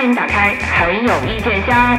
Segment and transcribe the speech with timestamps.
[0.00, 1.98] 欢迎打开很有意见箱。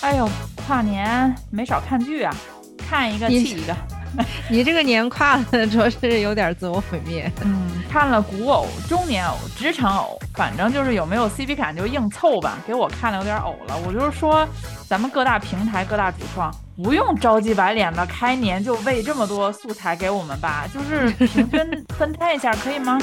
[0.00, 0.26] 哎呦，
[0.66, 2.34] 跨年没少看剧啊，
[2.78, 3.76] 看一个气一个。
[4.48, 7.30] 你这个年跨的着实有点自我毁灭。
[7.44, 12.56] 嗯，看了古偶、中年偶、职场偶，反正就是有没有 CP 感就硬凑吧。
[12.66, 13.76] 给我看的有点偶了。
[13.86, 14.48] 我就是说，
[14.88, 16.50] 咱们各大平台、各大主创
[16.82, 22.98] 不用着急白脸的，开年就喂这么多素材给我们吧， 就是平均分摊一下，可以吗？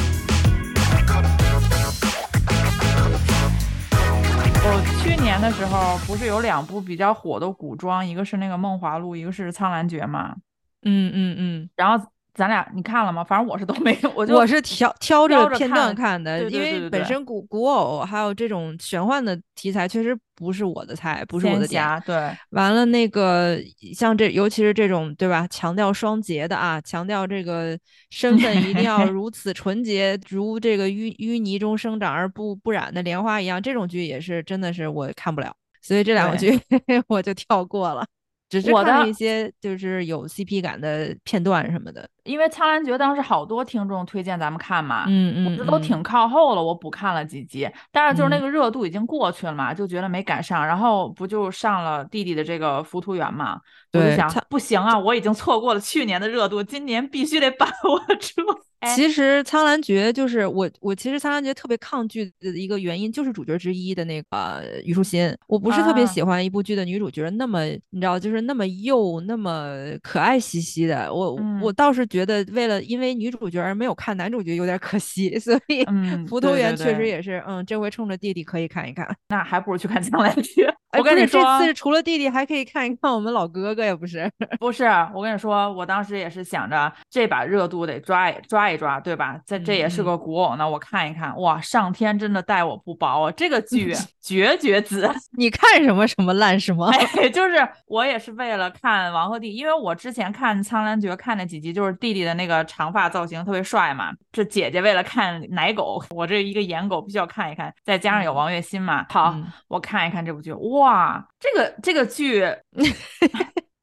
[4.69, 10.35] 我去年的时候不是有两部比较火的古装，一个是那个《梦华录》，一个是《苍兰诀》嘛。
[10.83, 12.05] 嗯嗯嗯，然后
[12.37, 13.23] 咱俩你看了吗？
[13.23, 21.83] 反正我是都没有，我就我是挑挑挑着着片段看看的，因为本身古古偶还有这种玄幻的题材，确实不是我的菜，不是我的点。
[22.05, 22.15] 对，
[22.51, 23.59] 完了，那个
[23.95, 27.75] 像这，尤其是这种对吧，强调双节的啊，强调这个
[28.11, 36.59] 身份一定要如此纯洁，如这个淤淤泥中生长而不不染的莲花一样，这种剧也是真的是我看不了，所以这两个剧
[37.09, 38.05] 我就跳过了，
[38.49, 42.07] 只是我看一些就是有 CP 感的片段什么的。
[42.23, 53.59] 因为《苍兰诀》当时好多听众推荐咱们看嘛，嗯嗯，这都挺靠后了，我补看了几集，但是就是那嗯个热度已经过去了嘛，就觉得没赶上，然后不就上了弟弟的这个浮屠缘嘛，
[53.93, 58.41] 我就想不行啊，我已经错过了去年的热度，今年必须得 把握住。
[58.79, 71.11] 哎其实《苍兰诀》就是我，我其实《苍兰诀》特别抗拒的一个原因，就是主角之一的那个虞书欣，我不是特别啊喜欢一部剧的女主角那么，你知道，就是那么幼、那么可爱兮兮的。
[71.11, 79.07] 我、我嗯倒是觉得，为了因为女主角而没有看男主角有点可惜，所以嗯浮屠缘确实对也是，嗯，这回冲着弟弟可以看一看。
[79.29, 84.29] 那还不如去看《苍兰诀 》。哎，我跟你说，这次除了弟弟，还可以看一看我们老哥哥呀，不是？
[84.59, 89.39] 不是，我跟你说，我当时也是想着这把热度得抓一抓一抓，对吧？
[89.45, 91.35] 这这也是嗯个古偶呢，我看一看。
[91.39, 93.31] 哇，上天真的待我不薄啊！
[93.31, 96.85] 这个剧 绝绝子， 你看什么什么烂什么？
[97.21, 97.55] 哎， 就是
[97.87, 104.11] 我也是为了看王鹤棣，因为我之前看《苍兰诀》看那几集，就是弟弟的那个长发造型特别帅嘛。
[104.31, 110.51] 这姐姐为了看奶狗，我这一个颜狗必须要看一看，再加上有嗯王栎鑫嘛，好，嗯我看一看这部剧。
[110.53, 112.45] 哇，这个这个剧。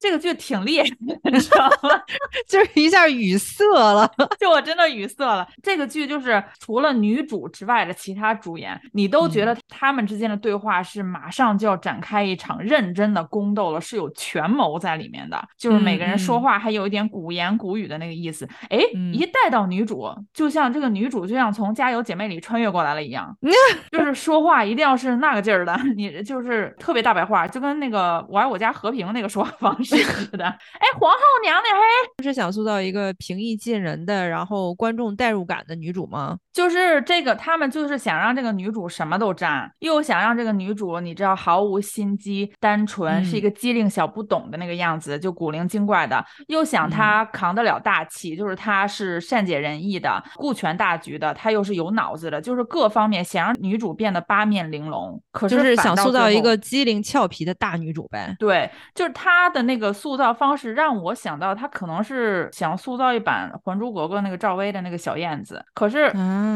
[0.05, 1.99] 这个剧挺厉害的，你知道吗？
[2.47, 4.07] 就是一下语塞了。
[4.39, 5.49] 就我真的语塞了。
[5.63, 15.43] 这个剧就是除了女主之外的其他主演，你都觉得他们之间的对话是马上就要展开一场认真的宫斗了，是有权谋在里面的。
[15.57, 18.47] 就是每个人说话还有一点古言古语的那个意思。
[18.69, 23.35] 哎、嗯一带到女主，就像这个女主就像从《家有姐妹》里穿越过来了一样，
[23.91, 30.45] 就是说话一定要是那个劲儿的，你就是特别大白话，就跟那个《我爱我家和平》那个说话方式似的。
[30.45, 32.25] 哎，皇后娘娘嘿。
[32.25, 36.37] 是想塑造一个平易近人的，然后观众代入感的女主吗？
[36.53, 58.35] 就是这个，他们就是想让这个女主什么都占，又想让这个女主你知道毫无心机、单纯，是一嗯个机灵小不懂的那个样子，就古灵精怪的，又想嗯她扛得了大气，就是她是善解人意的、顾全大局的，她又是有脑子的，就是各方面想让女主变得八面玲珑，可就是想塑造一个机灵俏皮的大女主呗。
[58.39, 65.65] 对，就是她的那个塑造方式，让我想到他可能是想塑造一版《还珠格格》那个赵薇的那个小燕子。
[65.75, 66.11] 可是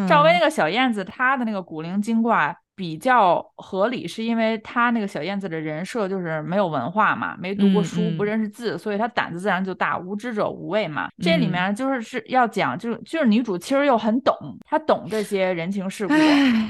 [0.08, 11.08] 赵薇那啊个小燕子，她的那个古灵精怪比较合理，是因为他那个小燕子的人设就是没有文化嘛，没读过嗯书，不嗯认识字，所以她胆子自然就大，无知者无畏嘛。
[11.20, 14.32] 这里嗯面就是是要讲，就是就是女主其实又很懂，
[14.64, 16.14] 她懂这些人情世故，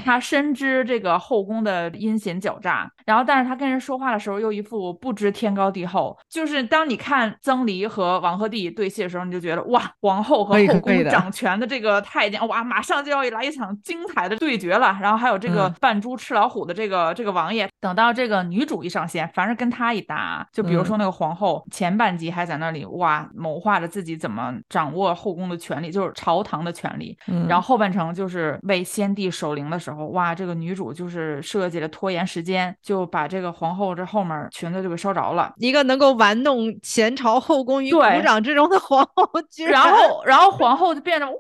[0.03, 6.17] 她深知这个后宫的阴险狡诈，然后但是她跟人说话的时候又一副不知天高地厚。
[6.31, 14.97] 就是当你看曾黎和王鹤棣对戏的时候，你就觉得哇，皇后和后宫掌权的这个太监，哇，马上就要来一场精彩的对决了。
[15.03, 27.19] 然后还有这个嗯扮猪吃老虎的这个这个王爷，等到这个女主一上线，凡是跟他一搭，就比如嗯说那个皇后，前半集还在那里哇谋划着自己怎么掌握后宫的权利，就是朝堂的权利。
[27.27, 35.53] 嗯然后后半程就是为先帝守灵的时候，哇，这个女主就是设计了拖延时间，就把这个皇后这后面裙子就给烧着了。
[35.57, 39.29] 一个能够玩弄前朝后宫于股掌之中的皇后，
[39.69, 41.39] 然然后，然后皇后就变成哇，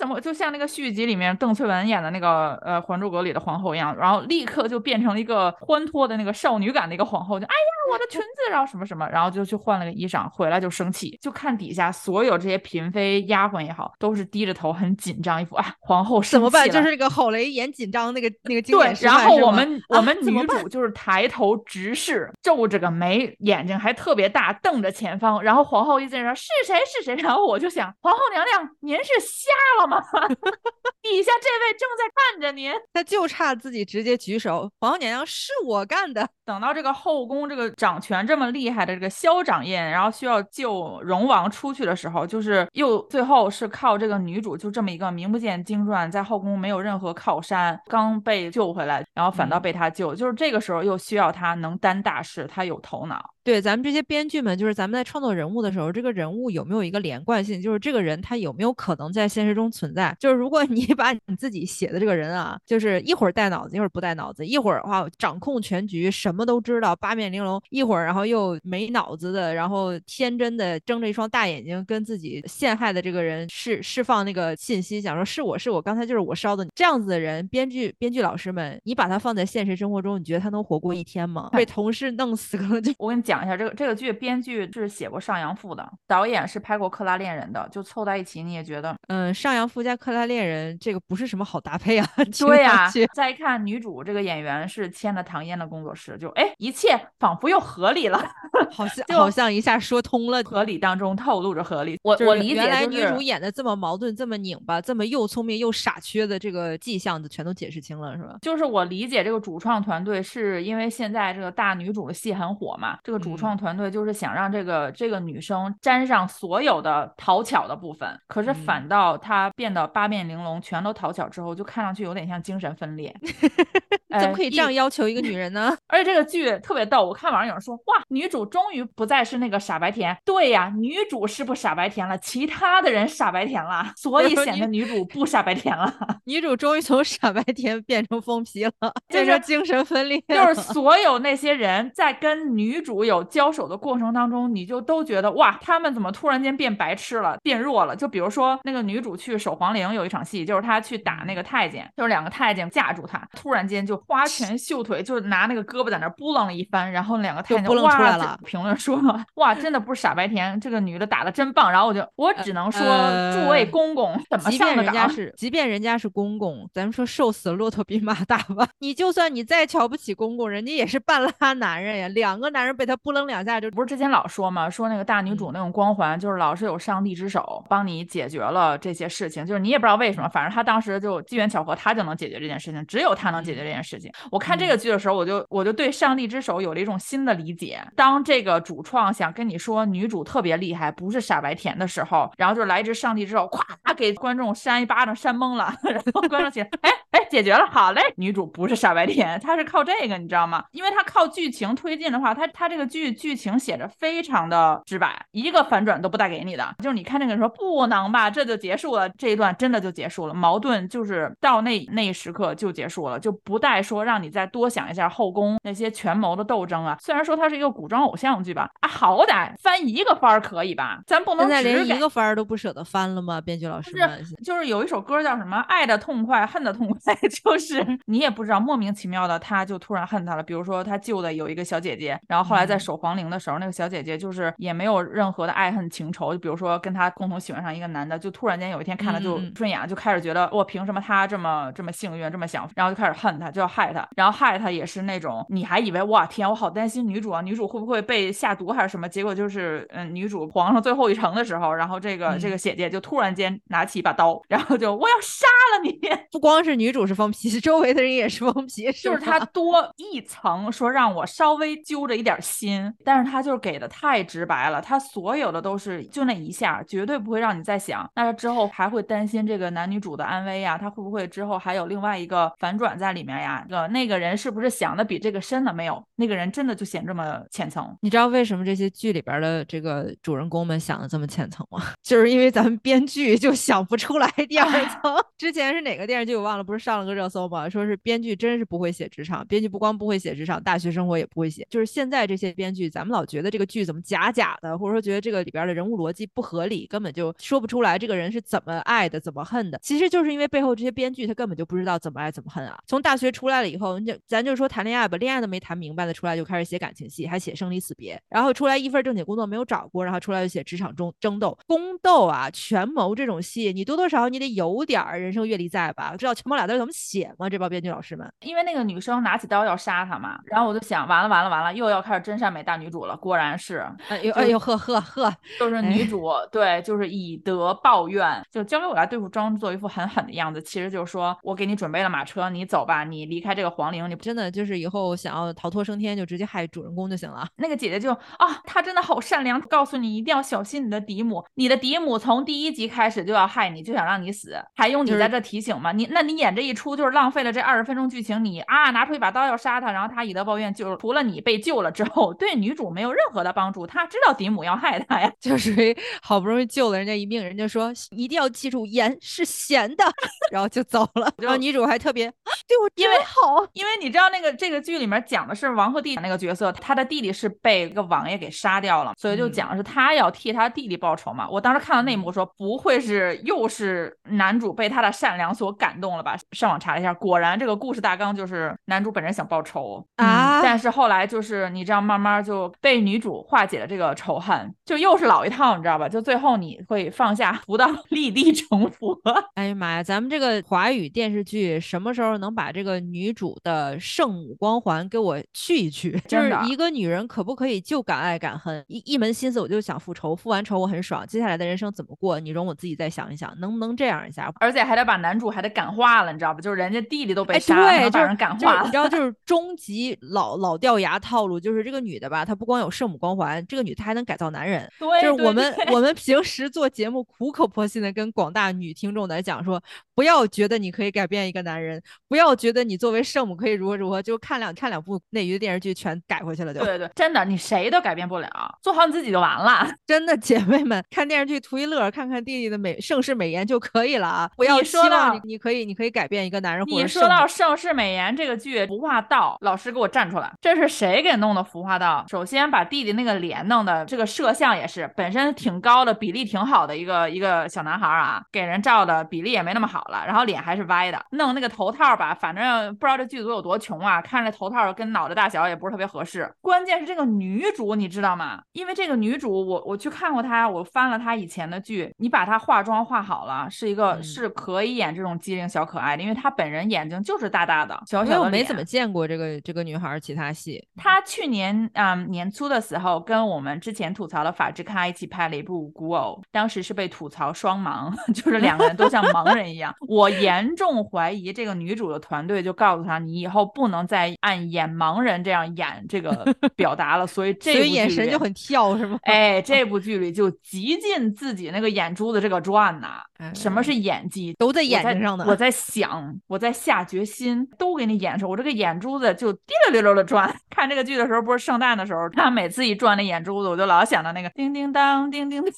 [0.00, 16.66] 怎么就像那个续集里面邓萃雯演的那个呃《还珠格格》里的皇后一样，然后立刻就变成了一个欢脱的那个少女感的一个皇后，就哎呀我的裙子，然后什么什么，然后就去换了个衣裳，回来就生气，就看底下所有这些嫔妃丫鬟也好，都是低着头很紧张，一副啊皇后生怎么办？
[16.70, 18.30] 就是那个郝蕾演紧张那个。
[18.44, 19.82] 那个经对然后我们？
[19.88, 25.42] 我们女主就是抬头直视，皱着个眉，眼睛还特别大，瞪着前方。
[25.42, 26.78] 然后皇后一进来说是谁？
[26.86, 29.50] 是谁，然后我就想皇后娘娘您是瞎
[29.80, 30.00] 了吗？
[31.02, 36.28] 底下这位正在看着您，他就差自己直接举手，皇后娘娘是我干的。
[36.50, 53.24] 等到这个后宫这个掌权这么厉害的这个萧掌印，然后需要救荣王出去的时候，就是又最后是靠这个女主就这么一个名不见经传，在后宫没有任何靠山，刚被救回来，然后反倒被他救，就是这个时候又需要他能担大事，他有头脑。
[53.42, 57.60] 对，咱们这些编剧们，就是咱们在创作人物的时候，这个人物有没有一个连贯性？
[57.60, 60.14] 就是这个人他有没有可能在现实中存在？
[60.20, 81.48] 就是如果你 把你自己写的这个人啊，就是一会儿带脑子，一会儿不带脑子，一会儿的话掌控全局，什么都知道，八面玲珑；一会儿然后又没脑子的，然后天真的睁着一双大眼睛跟自己陷害的这个人释释放那个信息，想说是我是我刚才就是我烧的，这样子的人，编剧编剧老师们，你把他放在现实生活中，你觉得他能活过一天吗？
[81.52, 92.06] 被同事弄死可能就 我跟你讲一下，这个这个剧编剧是写过《上阳赋》的，导演是拍过《克拉恋人》的，就凑在一起，你也觉得嗯，上阳赋加克拉恋人这个不是什么好搭配啊。
[92.38, 98.18] 对呀、呀、 再一看女主这个演员是签了唐嫣的工作室，就哎，一切仿佛又合理了，
[98.70, 100.42] 好像好像一下说通了。
[100.42, 101.98] 合理当中透露着合理。
[102.02, 108.36] 我就是我理解、就是，原来女主演的这么矛盾、这么拧巴、这么又聪明又傻缺的这个迹象，就全都解释清了，是吧？
[108.42, 123.14] 就是我理解这个主创团队是因为现在这个大女主的戏很火嘛，这个主嗯创团队就是想让这个、这个女生沾上所有的讨巧的部分，可是嗯反倒她变得八面玲珑，全都讨巧之后，就看上去有点像精神分裂。
[124.18, 125.76] 怎么可以呃这样要求一个女人呢？
[125.86, 130.16] 而且这个剧特别逗，我看网上有人说，哇，女主终于不再是那个傻白甜。
[130.24, 135.94] 对呀，女主是不傻白甜了，其他的人傻白甜了， 所以显得女主不傻白甜了。
[136.26, 138.72] 女主终于从傻白甜变成疯批了，
[139.08, 147.94] 就是精神分裂就是所有那些人在跟女主有交手的过程当中，你就都觉得哇，他们怎么突然间变白痴了，变弱了？
[147.94, 159.00] 就比如说那个女主去守皇陵有一场戏，就是她去打那个太监，就是两个太监架住她，突然间就花拳绣腿，就是拿那个胳膊在那扑棱了一番，然后两个太监出来了评论说
[159.34, 161.70] 哇，真的不是傻白甜，这个女的打的真棒。
[161.70, 164.92] 然后我就我只能说，呃诸位公公怎么即上的岗？
[164.92, 168.66] 便人家是，即便人家是公公，咱们说瘦死了骆驼比马大吧。
[168.80, 184.10] 你就算你再瞧不起公公，人家也是半拉男人呀，两个男人被他扑棱两下就不是之前老说嘛，说那个大女主那种光环，就是老是有上帝之手帮你解决了这些事情，就是你也不知道为什么，反正他当时就机缘巧合，他就能解决这件事情，只有他能解决这件事情。
[184.30, 187.80] 我看这个剧的时候，我就我就对上帝之手有了一种新的理解。
[187.96, 200.64] 当这个主创想跟你说女主特别厉害，不是傻白甜的时候，然后就来一只上帝之手，咵给观众扇一巴掌，扇懵了， 然后观众写， 哎哎，解决了，好嘞，女主不是傻白甜，她是靠这个，你知道吗？
[200.72, 206.74] 因为她靠剧情推进的话，她她这个剧剧情写着非常的直白，一个反转都不带给你的。
[206.82, 216.96] 就是你看那个人说不能吧，这就结束了，这一段真的就结束了，矛盾就是到那那一时刻就结束了，就不带说让你再多想一下后宫那些权谋的斗争啊。
[217.00, 221.00] 虽然说它是一个古装偶像剧吧，啊，好歹翻一个番儿可以吧？
[221.06, 223.40] 咱不能现在连一个番儿都不舍得翻了吗？
[223.40, 230.42] 编剧老师是们，就是有一首歌叫什么“爱的痛快，恨的痛快”， 就是你也不知道莫名其妙的他就突然恨他了。
[230.42, 249.08] 比如说他救的有一个小姐姐，然后后来在嗯守皇陵的时候，那个小姐姐就是也没有任何的爱恨情仇，就比如说跟他共同喜欢上一个男的，就突然间有一天看了就顺眼，就开始觉得我凭什么他这么这么幸运这么想，然后就开始恨他，就要害他，然后害他也是那种你还以为哇天，我好担心女主啊，女主会不会被下毒还是什么？
[249.08, 255.96] 结果就是嗯，女主皇上最后一程的时候，然后这个、这嗯个姐姐就突然间拿起一把刀，然后就我要杀了你，
[256.32, 273.64] 不光是女主是疯皮， 周围的人也是疯皮，就是吧他 多一层说让我稍微揪着一点心，但是他就是给的太直白了，他所有的都是就那一下，绝对不会让你再想，那他之后还会担心这个男女主的安危呀，他会不会之后还有另外一个反转在里面呀？
[273.70, 276.02] 呃，那个人是不是想的比这个深了没有？
[276.16, 277.96] 那个人真的就显这么浅层。
[278.00, 281.82] 你知道为什么这些剧里边的这个主人公们想的这么浅层吗？
[282.02, 285.14] 就是因为咱们编剧就想不出来 第二层。
[285.38, 287.68] 之前是哪个电视剧我忘了，不是上了个热搜吗？
[287.68, 291.66] 说是编剧真是不会写职场，编剧不光不会写职场，大学生活也不会写。
[291.70, 299.78] 就是现在这些编剧，咱们老觉得这个剧怎么假假的，或者说觉得这个里边的人物逻辑不合理，根本就说不出来这个人是怎么爱的，怎么恨的。
[299.82, 302.78] 其实就是因为背后这些编剧他根本就不知道怎么爱怎么恨啊。
[302.86, 317.48] 从大学出来了以后，你就咱就说谈恋爱吧，恋爱都没谈明白的出来就开始写感情戏，还写生离死别，然后出来一份正经工作没有找过，然后出来就写职场中争斗、宫斗啊、权谋这种戏，你多多少少你得有点儿人生阅历在吧，知道权谋俩字怎么么写吗？
[317.48, 323.16] 这帮编剧老师们，因为那个女生拿起刀要杀他嘛，然后我就想，完了完了完了，又要开始真善美大女主了。
[323.16, 330.60] 果然是，哎呦哎呦呵呵呵，就是女主对，就是以德报怨，就交给我来对付，装作一副很狠的样子。
[330.60, 337.46] 其实就是说我给你准备了马车，你走吧，你离开这个皇陵，你真的就是以后想要逃脱升天，就直接害主人公就行了。
[337.56, 345.92] 那个姐姐就啊，她真的好善良，告诉你一定要小心你的嫡母，你的嫡母从第一集开始就要害你，就想让你死，还用你在这提醒吗？
[345.92, 353.86] 你那你演这一出就是浪费了这二十分钟剧情，你啊拿出一把刀要杀他，然后他以德报怨，就除了你被救了之后， 对女主没有任何的帮助。
[353.86, 360.04] 他知道嫡母要害他呀， 就属于好不容易救了人家一命，人家说一定要记住盐是咸的，
[360.50, 361.32] 然后就走了。
[361.38, 362.30] 然后女主还特别
[362.68, 371.48] 对我因为好，因为你知道那个这个剧里面讲的是王鹤棣那个角色，他的弟弟是被一个王爷给杀掉了，所以就讲的是他要替他弟弟报仇嘛。
[371.48, 376.36] 我当时看到那一幕说，不会是又是男主被他的善良所感动了吧？
[376.50, 386.08] 上网查了一下，果然这个故事大纲就是男主本人想报仇啊，但是后来就是你这样慢慢就被女主化解了这个仇恨，就又是老一套，你知道吧？
[386.08, 389.16] 就最后你会放下屠刀 立地成佛。
[389.54, 396.12] 哎呀妈呀，咱们这个华语电视剧什么时候能把这个女主的圣母光环给我去一去？
[396.26, 402.38] 就是一个女人可不可以就敢爱敢恨，一一门心思我就想复仇，复完仇我很爽，接下来的人生怎么过？
[402.40, 404.50] 你容我自己再想一想，能不能这样一下？
[404.60, 406.60] 而且还得把男主还得感化了，你知道吧？
[406.60, 408.82] 就是人家弟弟都被杀了，对，把人感化了。
[408.84, 414.88] 你知道，就是 终极老老掉牙套路，就是这个女的吧，她不光有圣母光环，这个女她还能改造男人。
[414.98, 419.82] 对，就是我们我们平时做节目苦口婆心的跟广大女听众来讲说，
[420.14, 428.48] 不要觉得你可以改变一个男人，不要觉得你作为圣母可以如何如何，就看两看两部内娱的电视剧全改回去了，就对对，真的，你谁都改变不了，
[428.82, 429.86] 做好你自己就完了。
[430.06, 434.50] 真的，姐妹们看电视剧图一乐，看看弟弟的美盛世美颜就可以了啊！
[434.56, 436.86] 不要说到你，你可以你可以改变一个男人。
[436.86, 442.24] 你说到盛世美颜这个剧服化道，老师给我站出来，这是谁给弄的服化道？
[442.28, 456.50] 首先把弟弟那个脸弄的，这个摄像也是本身挺高的，比例挺好的一个一个小男孩啊，给人照的比例也没那么好了，然后脸还是歪的，弄那个头套吧，反正不知道这剧组有多穷啊，看着头套跟脑袋大小也不是特别合适。
[456.60, 458.60] 关键是这个女主你知道吗？
[458.72, 468.40] 因为这个女主我我去看过她，我翻了她以前的剧，你把她化妆化好了，是一个是可以演这种机灵小可爱的，因为她本人眼睛就是大大的，小小的。
[468.42, 470.82] 我没怎么见过这个这个女孩其他戏。
[470.96, 479.94] 她去年嗯年初的时候跟我们之前吐槽的法制咖一起拍了一部《古偶》，当时是被吐槽双盲， 就是两个人都像盲人一样。
[480.06, 486.44] 我严重怀疑这个女主的团队就告诉她，你以后不能再按演盲人这样演这个
[486.74, 489.18] 表达了，所以这所以眼神就很跳是吗？
[489.22, 493.20] 哎，这部剧里就极尽自己那个眼珠子这个转呐。
[493.54, 494.54] 什么是演技？
[494.58, 495.46] 都在眼睛上呢。
[495.48, 498.48] 我在想，我在下决心，都给你演出。
[498.48, 500.54] 我这个眼珠子就滴溜溜溜的转。
[500.68, 505.72] 看这个剧的时候，不是圣诞的时候，他每次一转那眼珠子，我就老想到那个叮叮当，叮叮当。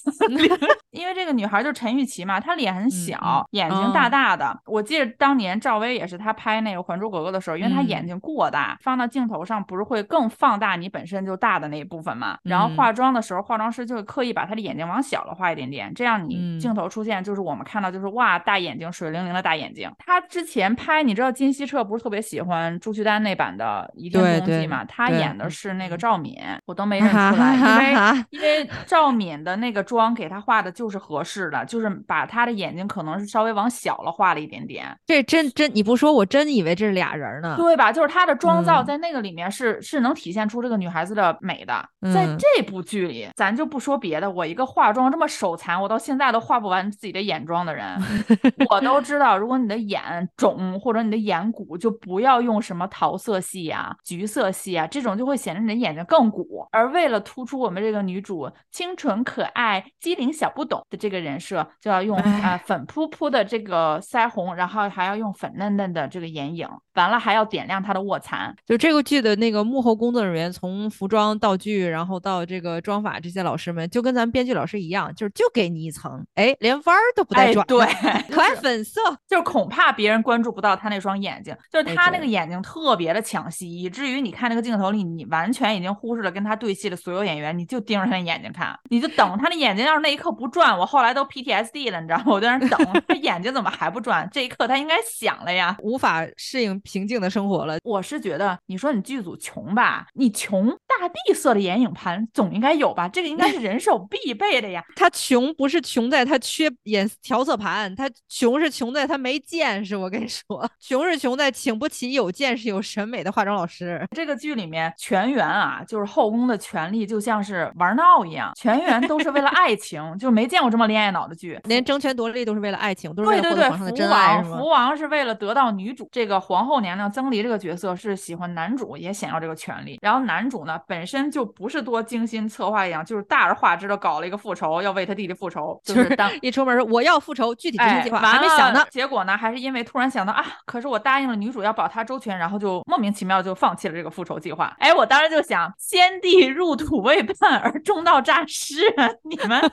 [0.91, 4.59] 因为这个女孩就陈玉琪嘛，她脸很小，眼睛大大的。
[4.67, 12.37] 我记得当年赵薇也是，她拍那个《还珠格格》的时候，因为她眼睛过大，放到镜头上不是会更放大你本身就大的那一部分嘛？
[12.43, 19.91] 然后化妆的时候，化妆师就会刻意把他的眼睛往小了画一点点，这样你镜头出现就是我们看到就是哇大眼睛，水灵灵的大眼睛。
[19.97, 24.85] 他之前拍，你知道金希澈不是特别喜欢朱旭丹那版的《倚天屠龙记》嘛？
[24.85, 34.95] 他演的是那个赵敏，我都没 认出来，因为因为赵敏的那个妆给他画的就是合适的，就是把她的眼睛可能是稍微往小了画了一点点。
[35.07, 37.57] 这真真你不说，我真以为这是俩人呢。
[37.57, 37.93] 对吧？
[37.93, 41.89] 就是他的妆造在那个里面是是能体现出这个女孩子的美的。
[42.13, 47.87] 在这部剧里，咱就不说别的，我一个化妆这么手残，我到现在都画不完自己的眼妆的人，
[48.69, 56.67] 我都知道，如果你的眼肿或者你的眼鼓，就不要用什么桃色系啊、橘色系啊，这种就会显得你的眼睛更鼓。
[56.73, 68.55] 而为了突出我们这个女主清纯可爱、机灵小不懂的这个人设，就要用啊粉扑扑的这个腮红，然后还要用粉嫩嫩的这个眼影，完了还要点亮她的卧蚕。
[68.73, 77.67] 就这个剧的那个幕后工作人员，从服装、道具，然后到这个妆法，这些老师们就跟咱们编剧老师一样，就是就给你一层，哎，连弯儿都不带转。
[77.67, 77.85] 对，
[78.33, 78.99] 可爱粉色，
[79.29, 92.25] 就是恐怕别人关注不到他那双眼睛，就是他那个眼睛特别的抢戏，以至于你看那个镜头里，你完全已经忽视了跟他对戏的所有演员，你就盯着他的眼睛看，你就等他的眼睛要是那一刻不转，我后来都 PTSD 了，你知道吗？
[92.29, 94.27] 我在那等，他眼睛怎么还不转？
[94.33, 97.77] 这一刻他应该想了呀，无法适应平静的生活了。
[97.85, 103.09] 我是觉得，你说你剧组穷吧，你穷大地色的眼影盘总应该有吧？
[103.09, 104.83] 这个应该是人手必备的呀。
[104.97, 109.97] 他穷不是穷在他缺眼调色盘，他穷是穷在他没见识。
[109.97, 114.07] 我跟你说，穷是穷在请不起有见识、有审美的化妆老师。
[114.15, 124.45] 这个剧里面全员啊，就是后宫的权力就像是玩闹一样，全员都是为了爱情，就没见过这么恋爱脑的剧，连争权夺利都是为了爱情，都是为对对对，了获得皇上的福真爱，王？
[124.45, 129.99] 福王是为了得到女主，这个皇后娘娘曾黎这个角色是喜欢男主，也想要这个权利。
[130.03, 136.31] 然后男主呢本身就不是多精心策划一样，就是大而化之的搞了一个复仇，要为他弟弟复仇，就就是是当。
[136.41, 138.85] 一出门说我要复仇，具体执行哎，计划还没想呢。
[138.91, 144.75] 结果呢，还是因为突然想到啊，可是我答应了女主要保她周全，然后就莫名其妙就放弃了这个复仇计划。
[144.79, 149.71] 哎，我当时就想，先帝入土为伴而中道诈尸啊，你们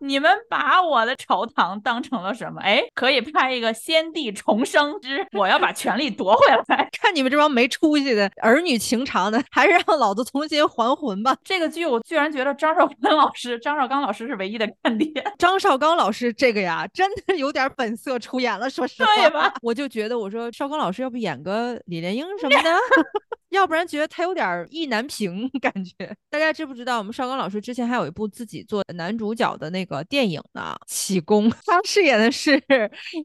[0.00, 2.60] 你们把我的朝堂当成了什么？
[2.60, 6.88] 哎，可以拍一个先帝重生之我要把权力夺回来。
[7.00, 11.36] 看你们这帮没出息的儿女情长的，还是让老子重新还魂吧。
[11.44, 15.12] 这个剧我居然觉得张绍刚老师，张绍刚老师是唯一的看点。
[15.38, 18.68] 张绍刚老师这个呀，真的有点本色出演了。
[18.68, 19.52] 说实话，对吧？
[19.62, 22.70] 我就觉得，我说绍刚老师要不演个李莲英什么的，
[23.50, 26.16] 要不然觉得他有点意难平 感觉。
[26.30, 32.62] 大家知不知道，我们邵刚老师之前还有一部自己做男主角的那个电影呢，《启功》， 他饰演的是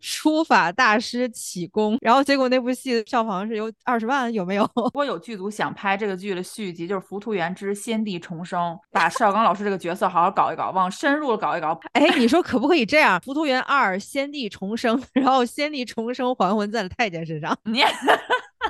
[0.02, 4.70] 书法大师启功，然后结果那部戏票房是有二十万，有没有？
[4.76, 8.60] 如果有剧组想拍这个剧的续集，就是《浮屠缘之先帝重生》，
[8.92, 11.80] 把邵刚老师这个角色好好搞一搞，往深入搞一搞。
[11.94, 13.20] 哎，你说可不可以这样？
[13.24, 17.82] 《浮屠缘二》先帝重生，然后先帝重生还魂在了太监身上，你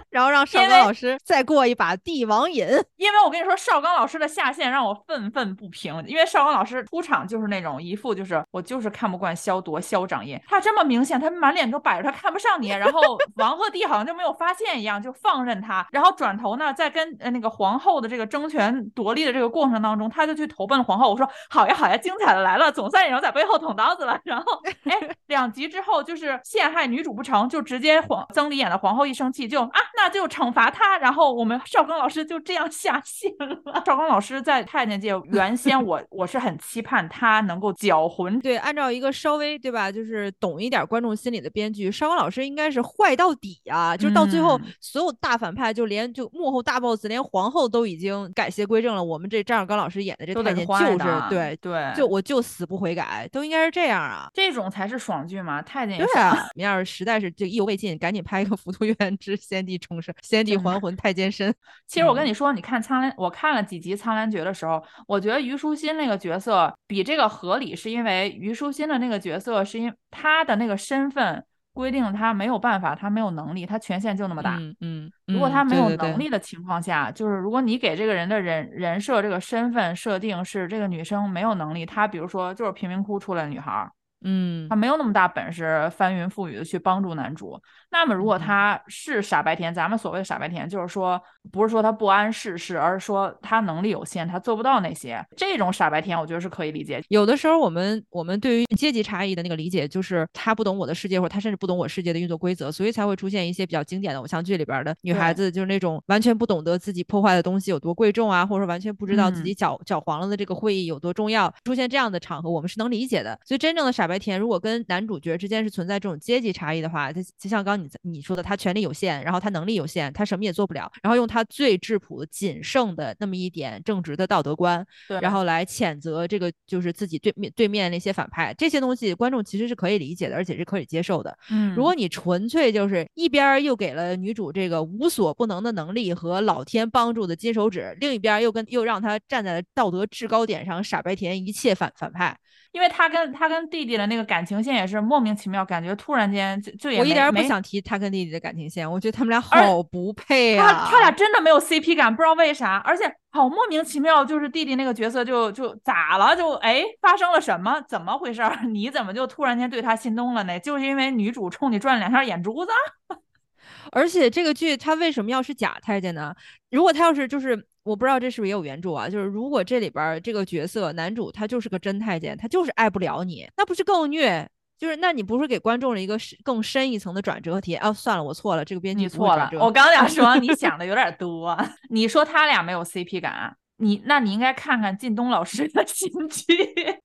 [0.10, 2.66] 然后让邵刚老师再过一把帝王瘾。
[2.98, 6.04] 因为我跟你说，邵刚老师的下线让我愤愤不平。
[6.08, 13.02] 因为邵刚老师出场就是那种一副就是我就是看不惯萧铎、萧长印，他这么明显，他满脸都摆着他看不上你，然后
[13.36, 21.12] 王鹤棣好像就没有发现一样，就放任他，然后转头呢，在跟呃那个皇后的这个争权夺利的这个过程当中，他就去投奔了皇后。
[21.12, 24.20] 我说好呀好呀，精彩的来了，总算有人在背后捅刀子了。
[24.26, 30.98] 然后哎，两集之后就是陷害女主不成，就直接皇曾黎演的皇后一生气就啊，那就惩罚他。
[30.98, 33.56] 然后我们邵刚老师就这样下线了。
[33.86, 43.96] 邵刚老师在太监界原先我我是很期盼他能够搅浑对，按照一个稍微对吧，就是懂一点观众心理的编剧，邵刚老师应该是坏到底啊！
[43.96, 49.04] 就是到最后，嗯所有大反派，就连就幕后大 boss，连皇后都已经改邪归正了。
[49.04, 54.30] 我们这张绍刚老师演的这太监就是对，对，就我就死不悔改，都应该是这样啊。
[54.34, 55.62] 这种才是爽剧嘛。
[55.62, 61.54] 太监对啊，你要是实在是就意犹未尽，赶紧拍一个《浮屠院之先帝重生》，先帝还魂太监身。
[61.88, 74.58] 其实我跟嗯你说，你看苍兰，我看了几集《苍兰诀》的时候，我觉得虞书欣那个角色比这个合理，是因为虞书欣的那个角色是因她的那个身份规定她没有办法，她没有能力，她权限就那么大。
[74.58, 83.92] 嗯嗯，如果嗯她没有能力的情况下，就是如果你给这个人的人人设这个身份设定是这个女生没有能力，她比如说就是贫民窟出来的女孩儿，
[84.24, 87.60] 嗯她没有那么大本事翻云覆雨的去帮助男主。
[87.94, 95.24] 那么如果他是傻白甜，咱们所谓的傻白甜，就是说不是说他不谙世事，而是说他能力有限，他做不到那些。
[95.38, 97.00] 这种傻白甜，我觉得是可以理解。
[97.10, 111.54] 有的时候，我们我们对于阶级差异的那个理解，就是他不懂我的世界，或者他甚至不懂我世界的运作规则，所以才会出现一些比较经典的偶像剧里边的女孩子，就是那种完全不懂得自己破坏的东西有多贵重啊，或者说完全不知道自己嗯搅搅黄了的这个会议有多重要。
[111.64, 113.40] 出现这样的场合，我们是能理解的。
[113.46, 124.86] 所以，真正的傻白甜，如果跟男主角之间是存在这种阶级差异的话，他就像刚刚你你说的，他权力有限，然后他能力有限，他什么也做不了，然后用他最质朴、仅剩的那么一点正直的道德观，
[125.22, 131.38] 然后来谴责这个就是自己对面对面那些反派，这些东西观众其实是可以理解的，而且是可以接受的。
[131.50, 142.38] 嗯，如果你纯粹就是一边儿又给了女主这个无所不能的能力和老天帮助的金手指，另一边儿又跟又让他站在了道德制高点上，傻白甜一切反反派，
[142.74, 150.88] 因为他跟他跟弟弟的那个感情线也是莫名其妙，感觉突然间就就也我一点儿也不想提他跟弟弟的感情线，我觉得他们俩好不配他啊！
[150.90, 156.36] 他俩真的没有 CP 感，不知道为啥，而且好莫名其妙，就是弟弟那个角色就就咋了？
[156.36, 157.80] 就哎发生了什么？
[157.88, 158.60] 怎么回事儿？
[158.66, 160.60] 你怎么就突然间对他心动了呢？
[160.60, 162.72] 就是因为女主冲你转了两下眼珠子？
[163.92, 166.34] 而且这个剧它为什么要是假太监呢？
[166.72, 174.50] 如果他要是就是我不知道这是不是也有原著啊，就是如果这里边儿这个角色男主他就是个真太监，他就是爱不了你，那不是更虐？
[174.80, 177.94] 就是那你不是给观众了一个更深一层的转折题啊？
[177.94, 181.58] 算了，我错了，这个编剧错了，我刚想说你 想的有点多。
[181.90, 186.54] 你说他俩没有 CP 感，你那你应该看看靳东老师的新剧。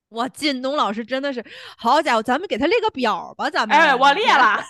[0.09, 1.45] 哇，靳东老师真的是
[1.77, 4.61] 好家伙，咱们给他列个表吧，咱们哎，我列了，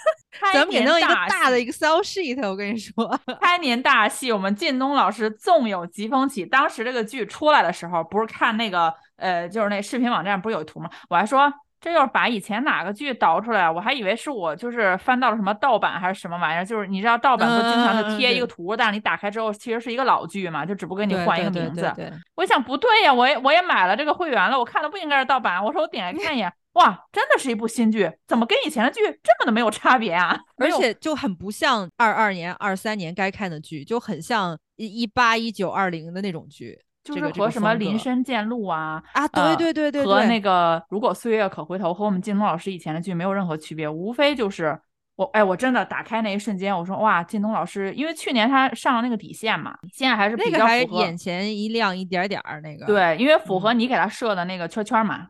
[0.52, 6.44] 咱们给弄一个开年大的戏 Excel sheet，我跟你说， 开年大戏，我们靳东老师纵有疾风起。
[6.44, 10.88] 当时这个剧出来的时候，不是看那个呃，就是那视频网站不是有图吗？
[11.08, 16.64] 我还说这要是把以前哪个剧倒出来，我还以为是我就是翻到了什么盗版还是什么玩意儿。
[16.64, 21.92] 就是你知道盗版不经常就贴一个图，但是你打开之后其实是一个老剧嘛，就只不过给你换一个名字。
[21.94, 25.64] 对我想不对呀，我也我也买了这个会员了，我看的不应该是盗版。
[25.64, 30.38] 我说我点开看一眼，哇，真的是一部新剧，怎么跟以前的剧这么的没有差别啊？
[30.58, 36.78] 而且就很不像二二年、二三年该看的剧，就很像一一八、一九、二零的那种剧。
[37.04, 44.78] 就是和什么林深见鹿啊啊，对对对对，和那个如果岁月可回头和我们靳东老师以前的剧没有任何区别，无非就是
[45.16, 55.28] 我哎，我真的打开那一瞬间，我说哇，靳东老师，因为去年他上了那个底线嘛，现在还是那个还眼前一亮一点点儿那个，对，因为符合你给他设的那个圈圈嘛，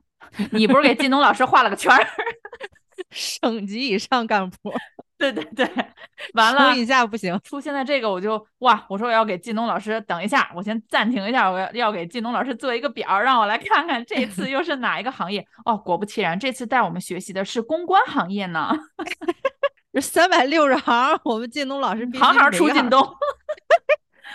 [0.51, 2.07] 你不是给靳东老师画了个圈儿，
[3.11, 4.57] 省级以上干部。
[5.21, 5.69] 对对对，
[6.35, 7.37] 完了，一下不行。
[7.43, 15.45] 出现在这个我就哇，我说我要给靳东老师等一下，我先暂停一下，我要要给靳东老师做一个表，让我来看看这次又是哪一个行业。
[15.65, 18.71] 哦，果不其然，这次带我们学习的是公关行业呢。
[19.93, 23.05] 这三百六十行，我们靳东老师行行出靳东。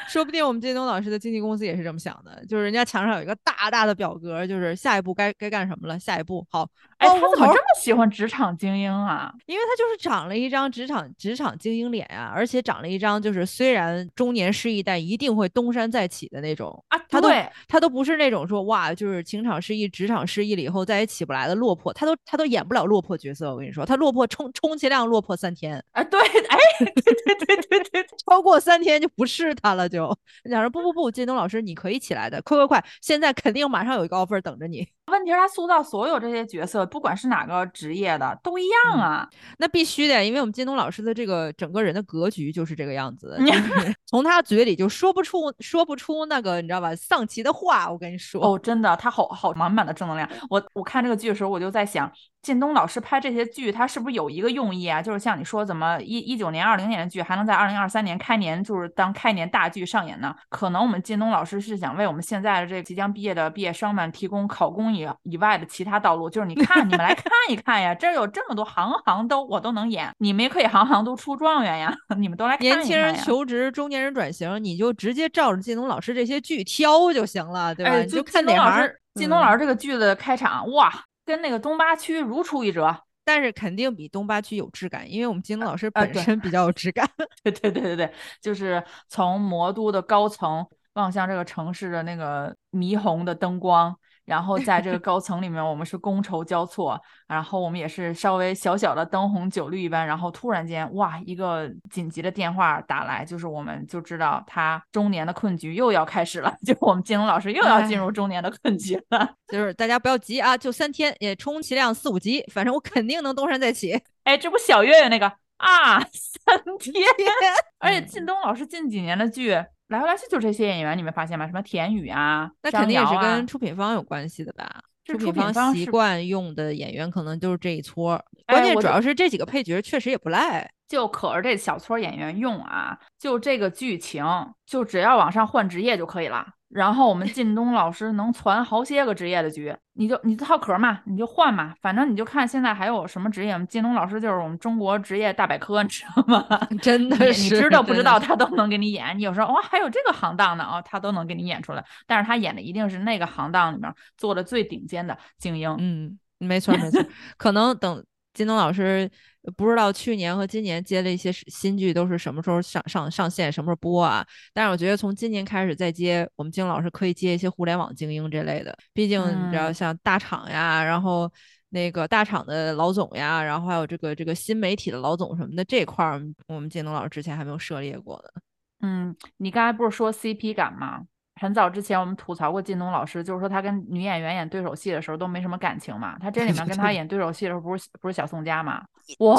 [0.10, 5.98] 说不定我们靳东老师的经纪公司也是这么想的，就是人家墙上有一个大大的表格，就是下一步该该干什么了。
[5.98, 6.67] 下一步好，
[7.04, 9.34] 哎，他怎么这么喜欢职场精英啊？
[9.46, 17.00] 因为他就是长了一张职场职场精英脸啊，而且长了一张就是虽然中年失意，但一定会东山再起的那种啊。
[17.10, 17.30] 他都
[17.68, 23.52] 他都不是那种说哇，就是情场失意、职场失意了以后再也起不来的落魄，他都他都演不了落魄角色。
[23.52, 26.04] 我跟你说，他落魄充充其量落魄三天啊。
[26.04, 29.88] 对，哎， 对对对对对，超过三天就不是他了。
[29.88, 30.18] 就
[30.50, 32.86] 讲说不不不，靳东老师你可以起来的，快快快！
[33.02, 34.88] 现在肯定马上有一个 offer 等着你。
[35.08, 39.28] 问题是，他塑造所有这些角色，不管是哪个职业的，都一样啊。
[39.58, 47.92] 那必须的，因为我们金东老师的这个整个人的格局就是这个样子的， 就是从他嘴里就说不出说不出那个你知道吧丧气的话。
[47.92, 50.28] 我跟你说，哦，真的，他好好满满的正能量。
[50.50, 52.12] 我我看这个剧的时候，我就在想，
[52.43, 55.01] 靳东老师拍这些剧，他是不是有一个用意啊？
[55.01, 60.36] 就是像你说，怎么一一九年、二零年的剧还能在二零二三年开年就是当开年大剧上演呢？
[60.49, 64.84] 可能我们靳东老师是想为我们现在的这即将毕业的毕业生们提供考公。
[64.93, 72.79] 以以外的其他道路，就是你看，你们来看一看呀，这儿有这么多行行都我都能演，你们也可以行行都出状元呀， 你们都来看一看。
[72.79, 77.95] 年轻人求职，中年人转型，你就直接照着靳东老师这些剧挑就行了，对吧？
[77.97, 78.91] 你就看哪行。
[79.15, 80.91] 靳东老师这个剧的开场，哇，
[81.26, 87.10] 跟那个东八区如出一辙，但是肯定比东八区有质感，因为我们金东老师本身比较有质感。
[87.44, 93.98] 对对对对对，就是从魔都的高层望向这个城市的那个霓虹的灯光。
[94.26, 109.30] 然后在这个高层里面，我们是觥筹交错，然后我们也是稍微小小的灯红酒绿一般，然后突然间，哇，一个紧急的电话打来，就是我们就知道他中年的困局又要开始了，就我们金融老师又要进入中年的困局了。
[109.52, 114.02] 就是大家不要急啊，就三天，也充其量四五集，反正我肯定能东山再起。
[114.24, 117.04] 哎，这不小月月那个啊，三天，
[117.80, 119.64] 而且靳东老师近几年的剧。
[119.89, 121.46] 来回来去就这些演员，你没发现吗？
[121.46, 124.82] 什么田雨啊，那肯定也是跟出品方有关系的吧？
[125.06, 130.69] 出品方习惯用的演员可能就是这一撮，关键主要是这几个配角确实也不赖。
[130.88, 134.24] 就可着这小撮演员用啊，就这个剧情，
[134.65, 136.48] 就只要往上换职业就可以了。
[136.74, 143.54] 然后我们靳东老师能传好些个职业的局，你就你套壳嘛，你就换嘛，反正你就看现在还有什么职业。
[143.68, 146.48] 靳东老师就是我们中国职业大百科，你知道吗？
[146.82, 149.18] 真的是，你知道不知道他都能给你演。
[149.18, 151.86] 你有时候哇，还有这个行当呢啊，他都能给你演出来。
[152.08, 155.76] 但是他演的一定是那个行当里面做的最顶尖的精英。
[155.80, 157.00] 嗯，没错没错，
[157.38, 159.10] 可能等靳东老师。
[159.58, 164.26] 不知道去年和今年接了一些新剧都是什么时候上上上线，什么时候播啊？
[164.54, 168.74] 但是我觉得从今年开始再接，我们金老师可以接一些互联网精英这类的。
[168.93, 171.30] 毕竟你知道，像大厂呀，然后
[171.72, 178.34] 那个大厂的老总呀，然后还有这个这个新媒体的老总什么的这块儿，我们金东老师之前还没有涉猎过的。
[178.80, 181.02] 嗯，你刚才不是说 CP 感吗？
[181.36, 186.17] 很早之前我们吐槽过靳东老师，就是说他跟女演员演对手戏的时候都没什么感情嘛。
[186.19, 188.84] 他这里面跟他演对手戏的时候，不是不是小宋佳吗？
[189.19, 189.38] 哇，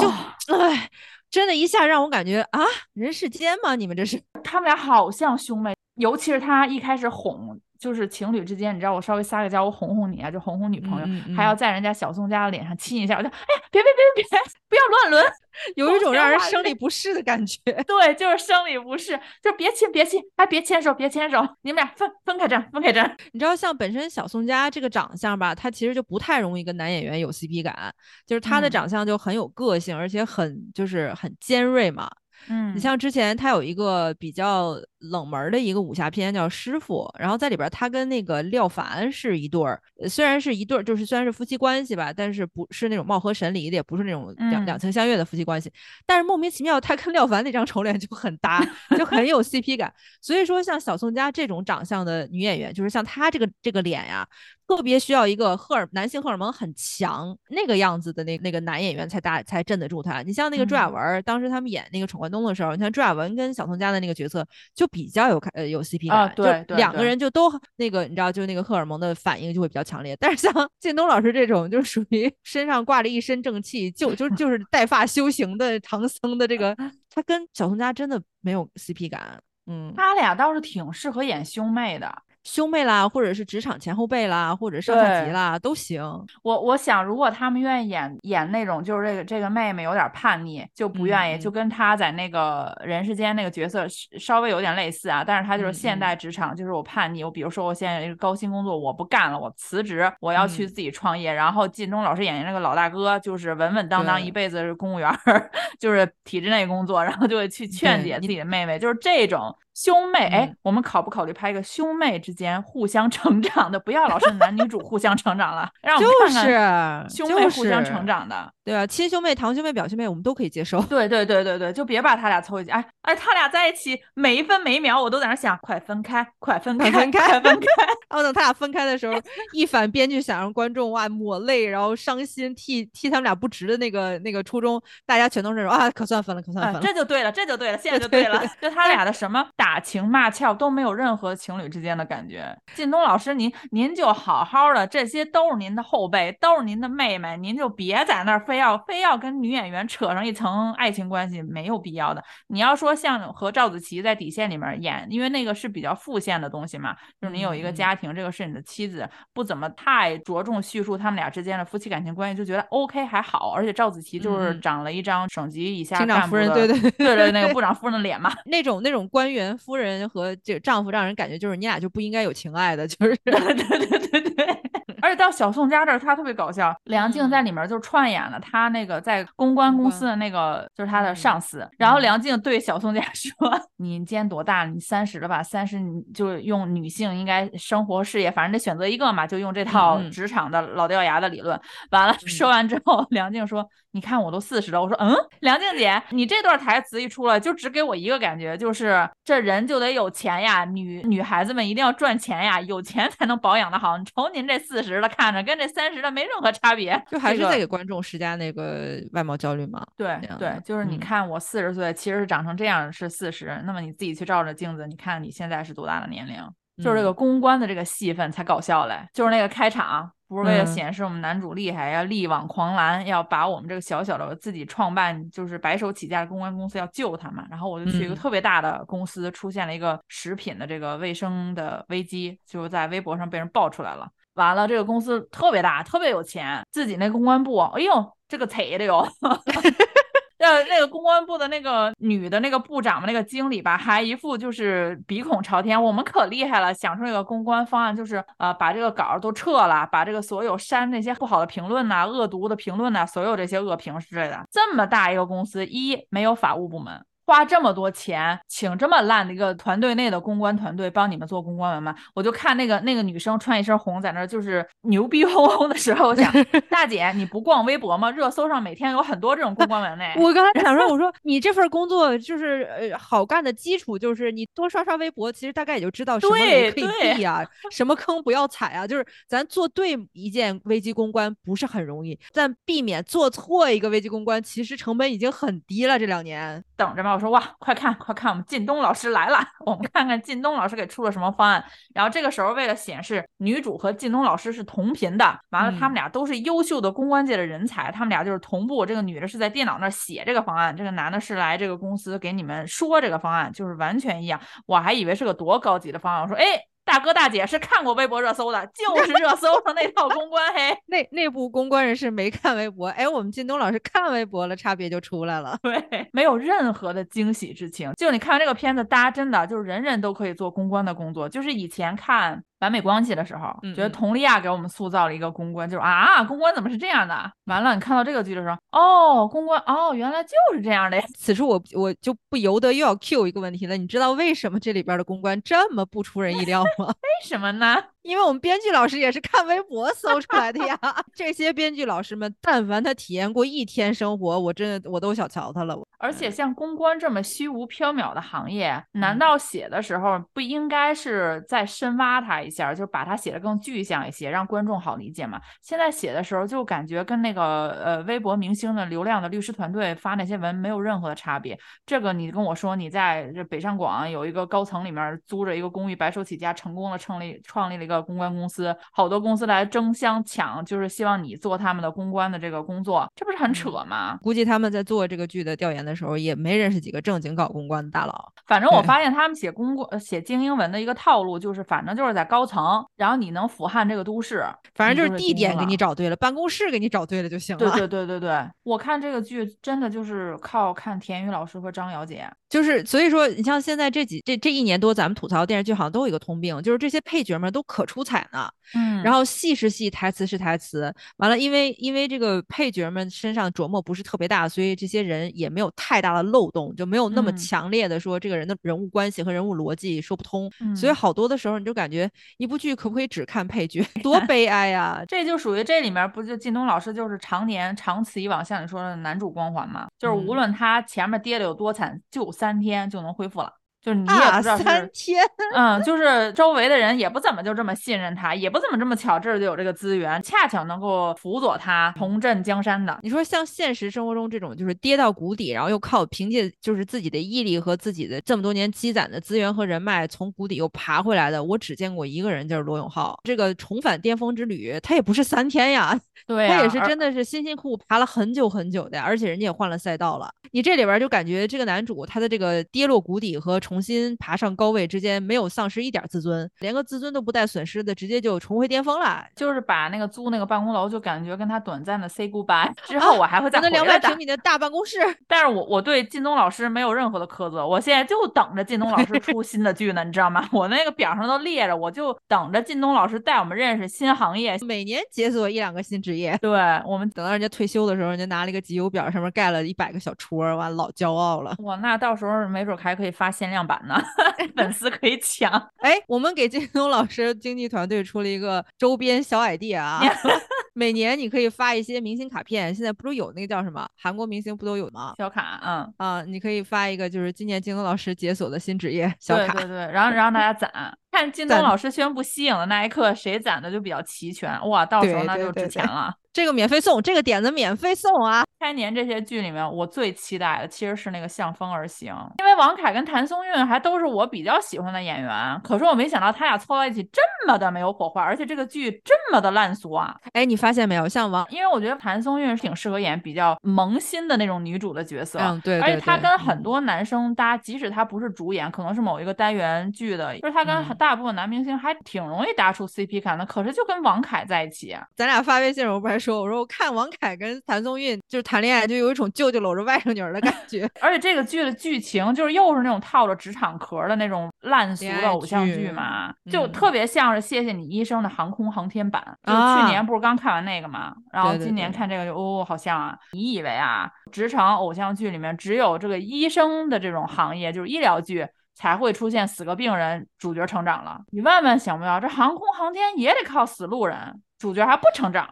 [0.53, 0.89] 哎，
[1.29, 2.61] 真的一下让我感觉啊，
[2.93, 3.75] 人世间吗？
[3.75, 4.21] 你们这是？
[4.43, 7.59] 他们俩好像兄妹，尤其是他一开始哄。
[7.85, 15.33] 就是情侣之间，你知道我稍微撒个娇，我哄哄你啊，就哄哄女朋友，还要在人家小宋家的脸上亲一下，我就哎呀，别别别别，不要乱伦，
[15.75, 17.61] 有一种让人生理不适的感觉。
[17.85, 23.15] 对，就是生理不适，就别亲别亲，哎别牵手别牵手，你们俩分分开站分开站。
[23.33, 27.93] 你知道，像本身小宋家这个长相吧，他其实就不太容易跟男演员有 CP 感，
[28.25, 32.09] 就是他的长相就很有个性，而且很就是很尖锐嘛。
[32.49, 45.71] 嗯，你像之前他有一个比较冷门的一个武侠片叫《师傅》，然后在里边他跟那个廖凡是一对儿，呃虽然是一对儿，就是虽然是夫妻关系吧，但是不是那种貌合神离的，也不是那种两、嗯两情相悦的夫妻关系。
[46.05, 48.63] 但是莫名其妙，他跟廖凡那张丑脸就很搭，
[48.97, 49.93] 就很有 CP 感。
[50.21, 54.27] 所以说，像小宋佳这种长相的女演员，就是像她这个这个脸呀，
[54.67, 60.21] 特别需要一个荷尔男性荷尔蒙很强那个样子的那那个男演员才搭才镇得住他。
[60.23, 70.15] 你像那个朱亚嗯文儿，当时他们演那个闯关东的时候，你看朱亚文跟小宋佳的那个角色就比较有开呃有 CP 感，啊对对就两个人就都那个你知道，就那个荷尔蒙的反应就会比较强烈。
[70.19, 70.51] 但是像
[70.81, 76.75] 靳东老师这种，就属于身上挂着一身正气，就就 就是带发修行的唐僧的这个，
[77.13, 79.39] 他跟小宋佳真的没有 CP 感。
[79.67, 82.15] 嗯，他俩倒是挺适合演兄妹的。
[82.45, 86.01] 兄妹啦，或者是职场前后辈啦，或者上下级啦，都行。
[86.43, 93.87] 我我想，如果他们愿意演演那种，就是这个这个妹妹有点叛逆，就不愿意，嗯就跟她在那个人世间那个角色
[94.19, 95.23] 稍微有点类似啊。
[95.25, 101.33] 但是她就是嗯现代职场，就是我叛逆，我比如说我现在有一个高薪工作，我不干了，我辞职，我要去嗯自己创业。
[101.33, 109.55] 然后靳东老师演的那个老大哥，就是稳稳当当一辈子是公务员儿， 就是体制内工作，然后就会去劝解自己的妹妹，就是这种。
[109.75, 113.77] 兄妹，哎嗯，我们考不考虑拍一个兄妹之间互相成长的？
[113.79, 118.51] 不要老是男女主互相成长了，让我们就看看是兄妹互相就是成长的。
[118.65, 120.81] 对啊，亲兄妹、堂兄妹、表兄妹，我们都可以接受。
[120.89, 122.71] 对对对对对，就别把他俩凑一起。
[122.71, 127.67] 哎哎，他俩在一起，每一分每一秒我都在那想，快分开，快分开，快分开分开。
[128.09, 129.13] 然后 等他俩分开的时候，
[129.53, 136.87] 一反编剧想让观众哇抹泪，然后伤心，替替他们俩不值的那个那个初衷，大家全都是说啊，可算分了，可算哎分，了。
[136.87, 138.43] 这就对了，这就对了，现在就对对了。
[138.59, 142.57] 就他俩的什么打情骂俏都没有任何情侣之间的感觉。
[142.73, 152.23] 靳东老师，您您就好好的，这些都是您的后辈，都是您的妹妹，您就别在那儿非要非要跟女演员扯上一层爱情关系，没有必要的。
[152.47, 163.51] 你要说像和赵子琪在底线里面演，因为那个是比较复线的东西嘛，就是你有一个家庭，这个是你的妻子，不怎么太着重叙述他们俩之间的夫妻感情关系，就觉得 OK 还好。
[163.51, 168.31] 而且赵子琪就是长了一张省级以下干部的对对对对对，那个部长夫人的脸嘛。
[168.45, 174.64] 那种那种官员夫人和这丈夫，让人感觉就是你俩就不应该有情爱的，就是 对对对对对。
[175.05, 176.75] 而且到小宋家这儿，他特别搞笑。
[176.85, 181.69] 梁静在里面就串演了他那个在公关公司的那个，就是他的上司。
[181.77, 183.31] 然后梁静对小宋家说
[183.77, 184.71] ：“你今年多大了？
[184.71, 185.43] 你三十了吧？
[185.43, 191.59] 三十你就用女性应该生活事业，反正得选择一个嘛，就用这套职场的老掉牙的理论。
[191.91, 193.63] 完了说完之后， 梁静说
[193.93, 203.95] ：“你看我都四十了。”我说：“嗯，梁静姐，你这段台词一出来，就只给我一个感觉，就是这人就得有钱呀，女女孩子们一定要赚钱呀，有钱才能保养的好。
[203.99, 209.85] 你瞅您这四十的，看着跟这三十的没任何差别，就还是在给观众施加那个外貌焦虑嘛。
[209.97, 216.35] 对对就是你嗯看我四十岁，其实是长成这样是四十，那么你自己去照着镜子，你看你现在是多大的年龄？
[216.83, 234.05] 就是这个嗯公关的这个戏份才搞笑嘞，就是那个开场，不是为了嗯显示我们男主厉害，要力挽狂澜，要把我们这个小小的自己创办就是白手起家的公关公司要救他嘛，然后我就去一个嗯特别大的公司，出现了一个食品的这个卫生的危机，就在微博上被人爆出来了。
[234.35, 239.07] 完了，这个公司特别大，特别有钱，自己那公关部，哎呦，这个贼的哟。
[240.37, 254.45] 呃，那个公关部的那个女的那个部长嘛，那个经理吧，还一副就是鼻孔朝天，我们可厉害了，想出一个公关方案，就是呃把这个稿都撤了，把这个所有删那些不好的评论呐、恶毒的评论呐、所有这些恶评之类的。
[254.51, 257.03] 这么大一个公司，一没有法务部门。
[257.25, 261.95] 花这么多钱请这么烂的一个团队内的公关团队帮你们做公关文吗？
[262.13, 266.31] 我就看那个那个女生穿一身红在那儿就是牛逼哄哄的时候，我想
[266.69, 268.11] 大姐你不逛微博吗？
[268.11, 270.05] 热搜上每天有很多这种公关文呢。
[270.17, 278.85] 我刚才 想说，我说你这份工作就是呃好干的基础，就是你多刷刷微博，其实大概也就知道什么雷可以避啊，什么坑不要踩啊。
[278.85, 285.97] 就是咱做对一件危机公关不是很容易，但避免做错一个危机公关，其实成本已经很低了。
[285.97, 291.63] 这两年，等着吧，我说哇，快看快看，我们靳东老师来了，我们看看靳东老师给出了什么方案。
[291.93, 298.85] 然后这个时候，为了显示女主和靳东老师是同频的，完了他们俩都是优秀的公关界的人才，他们俩就是同步。
[298.85, 304.39] 这个女的是在电脑那儿写这个方案，这个男的是来这个公司给你们说这个方案，就是完全一样。
[304.65, 306.43] 我还以为是个多高级的方案，我说哎。
[306.85, 310.77] 大哥大姐是看过微博热搜的，就是热搜上那套公关嘿。
[310.85, 315.57] 内内部公关人士没看微博，哎，我们靳东老师看微博了，差别就出来了。
[315.63, 317.91] 对，没有任何的惊喜之情。
[317.95, 321.27] 就你看完这个片子，大家真的就是人人都可以做公关的工作。
[321.27, 327.31] 就是以前看完美关系的时候，觉得佟丽娅给我们塑造了一个公关，就是啊，公关怎么是这样的？
[327.45, 331.03] 完了，你看到这个剧的时候，哦，公关，哦，原来就是这样的呀。
[331.17, 336.87] 此处我我就不由得又要 Q 一个问题了，你知道为什么这里边的公关这么不出人意料吗？
[337.03, 337.75] 为什么呢？
[338.05, 340.79] 因为我们编剧老师也是看微博搜出来的呀。
[341.15, 345.75] 这些编剧老师们，但凡他体验过一天生活，我真的我都小瞧他了。
[345.97, 355.41] 而且像公关这么虚无缥缈的行业，难嗯道写的时候不应该是再深挖它一下，就把它写的更具象一些，让观众好理解吗？
[355.63, 361.57] 现在写的时候就感觉跟那个呃微博明星的流量的律师团队发那些文没有任何的差别。
[361.87, 374.19] 这个你跟我说你在这北上广有一个高层里面租着一个公寓，白手起家，成功的成立创立了一个公关公司，好多公司来争相抢，就是希望你做他们的公关的这个工作，这不是很扯吗？
[374.21, 378.33] 估计他们在做这个剧的调研的时候，也没认识几个正经搞公关的大佬。
[378.45, 385.85] 反正我发现他们写公关、呃写精英文的一个套路，就是反正就是在高层，然后你能俯瞰这个都市，反正就是地点给你找。
[385.85, 387.59] 找对了，办公室给你找对了就行了。
[387.59, 392.27] 对对对对对，我看这个剧真的就是靠看田雨老师和张瑶姐。
[392.55, 398.49] 就是所以说，你像现在这几这这一年多，咱们吐槽电视剧好像都有一个通病，就是这些配角们都可出彩呢。
[398.73, 410.49] 嗯然后戏是戏，台词是台词，完了，因为因为这个配角们身上琢磨不是特别大，所以这些人也没有太大的漏洞，就没有那么嗯强烈的说这个人的人物关系和人物逻辑说不通。
[410.75, 415.03] 所以嗯好多的时候，你就感觉一部剧可不可以只看配角， 多 悲哀呀！
[415.07, 423.53] 这就属于这里面不就靳东老师就是常年长此以往，像你说的男主光环嘛，就是无嗯论他前面跌的有多惨，就三三天就能恢复了。
[423.85, 425.23] 就是你也知道是三天，
[425.55, 432.97] 嗯，就是周围的人也不怎么就这么信任他，也不怎么这么巧这儿就有这个资源，恰巧能够辅佐他重振江山的。
[433.03, 443.19] 你说像现实生活中这种，就是跌到谷底，然后又靠凭借就是自己的毅力和自己的这么多年积攒的资源和人脉，从谷底又爬回来的，我只见过一个人，就是罗永浩。
[443.23, 450.29] 这个重返巅峰之旅，他也不是三天呀， 对、啊，他也是真的是辛辛苦苦爬了很久很久的，而且人家也换了赛道了。
[450.51, 459.23] 你这里边就感觉这个男主他的这个跌落谷底和重新爬上高位之间没有丧失一点自尊，连个自尊都不带损失的，直接就重回巅峰了。
[459.35, 464.17] 就是把那个租那个办公楼，就感觉跟他短暂的 say goodbye 之后，我还会再那回来的两百平。
[464.17, 470.47] 米的大办公室，但是我我对靳东老师没有任何的苛责，我现在就等着靳东老师出新的剧呢，你知道吗？
[470.53, 474.57] 我那个表上都列着，我就等着靳东老师带我们认识新行业。
[474.65, 476.37] 每年解锁一两个新职业。
[476.41, 476.51] 对
[476.85, 481.55] 我们，等到人家退休的时候，人家拿了一个集邮表，上面盖了一百个小戳儿，完老骄傲了。
[481.59, 484.01] 哇，那到时候没准还可以发限量版呢，
[484.55, 485.51] 粉丝可以抢。
[485.79, 490.01] 哎，我们给靳东老师经纪团队出了一个周边小 idea 啊，
[490.73, 495.13] 每年你可以发一些明星卡片，现在不是有那个叫什么韩国明星不都有吗？
[495.17, 499.53] 小卡，嗯，啊，你可以发一个，就是今年京东老师解锁的新职业小卡。
[499.53, 500.69] 对对对，然后让大家攒，
[501.11, 506.13] 看靳东老师宣布息影的那一刻，谁攒的就比较齐全，哇，到时候那就对对对对值钱了。
[506.35, 508.43] 这个免费送，这个点子免费送啊！
[508.59, 520.13] 开年这些剧里面，我最期待的其实是那个《向风而行》，因为王凯跟谭松韵还都是我比较喜欢的演员，可是我没想到他俩凑到一起这么的没有火花，而且这个剧这么的烂俗啊！
[520.33, 521.07] 哎，你发现没有？
[521.07, 533.45] 像王，因为我觉得谭松韵挺适合演比较萌新的那种女主的角色，嗯，对而且她跟很嗯多男生搭，即使她不是主演，可能是某一个单元剧的，就是她跟嗯大部分男明星还挺容易搭出 CP 感的。
[533.45, 540.89] 可是就跟王凯在一起，咱俩发微信，我不还说，我说我看王凯跟谭松韵就是谈恋爱，就有一种舅舅搂着外甥女儿的感觉。
[540.99, 549.23] 而且这个剧的剧情就是又是那种套着职场壳的那种烂俗的偶像剧剧嘛，就嗯特别像是《谢谢你医生》的航空航天版。
[549.43, 553.15] 就啊去年不是刚看完那个嘛，然后今年看这个就哦，好像啊。
[553.33, 558.47] 你以为啊，职场偶像剧里面只有这个医生的这种行业，就是医疗剧。
[558.77, 561.17] 才会出现死个病人，主角成长了。
[561.31, 564.17] 你万万想不到，这航空航天也得靠死路人，
[564.59, 565.47] 主角还不成长。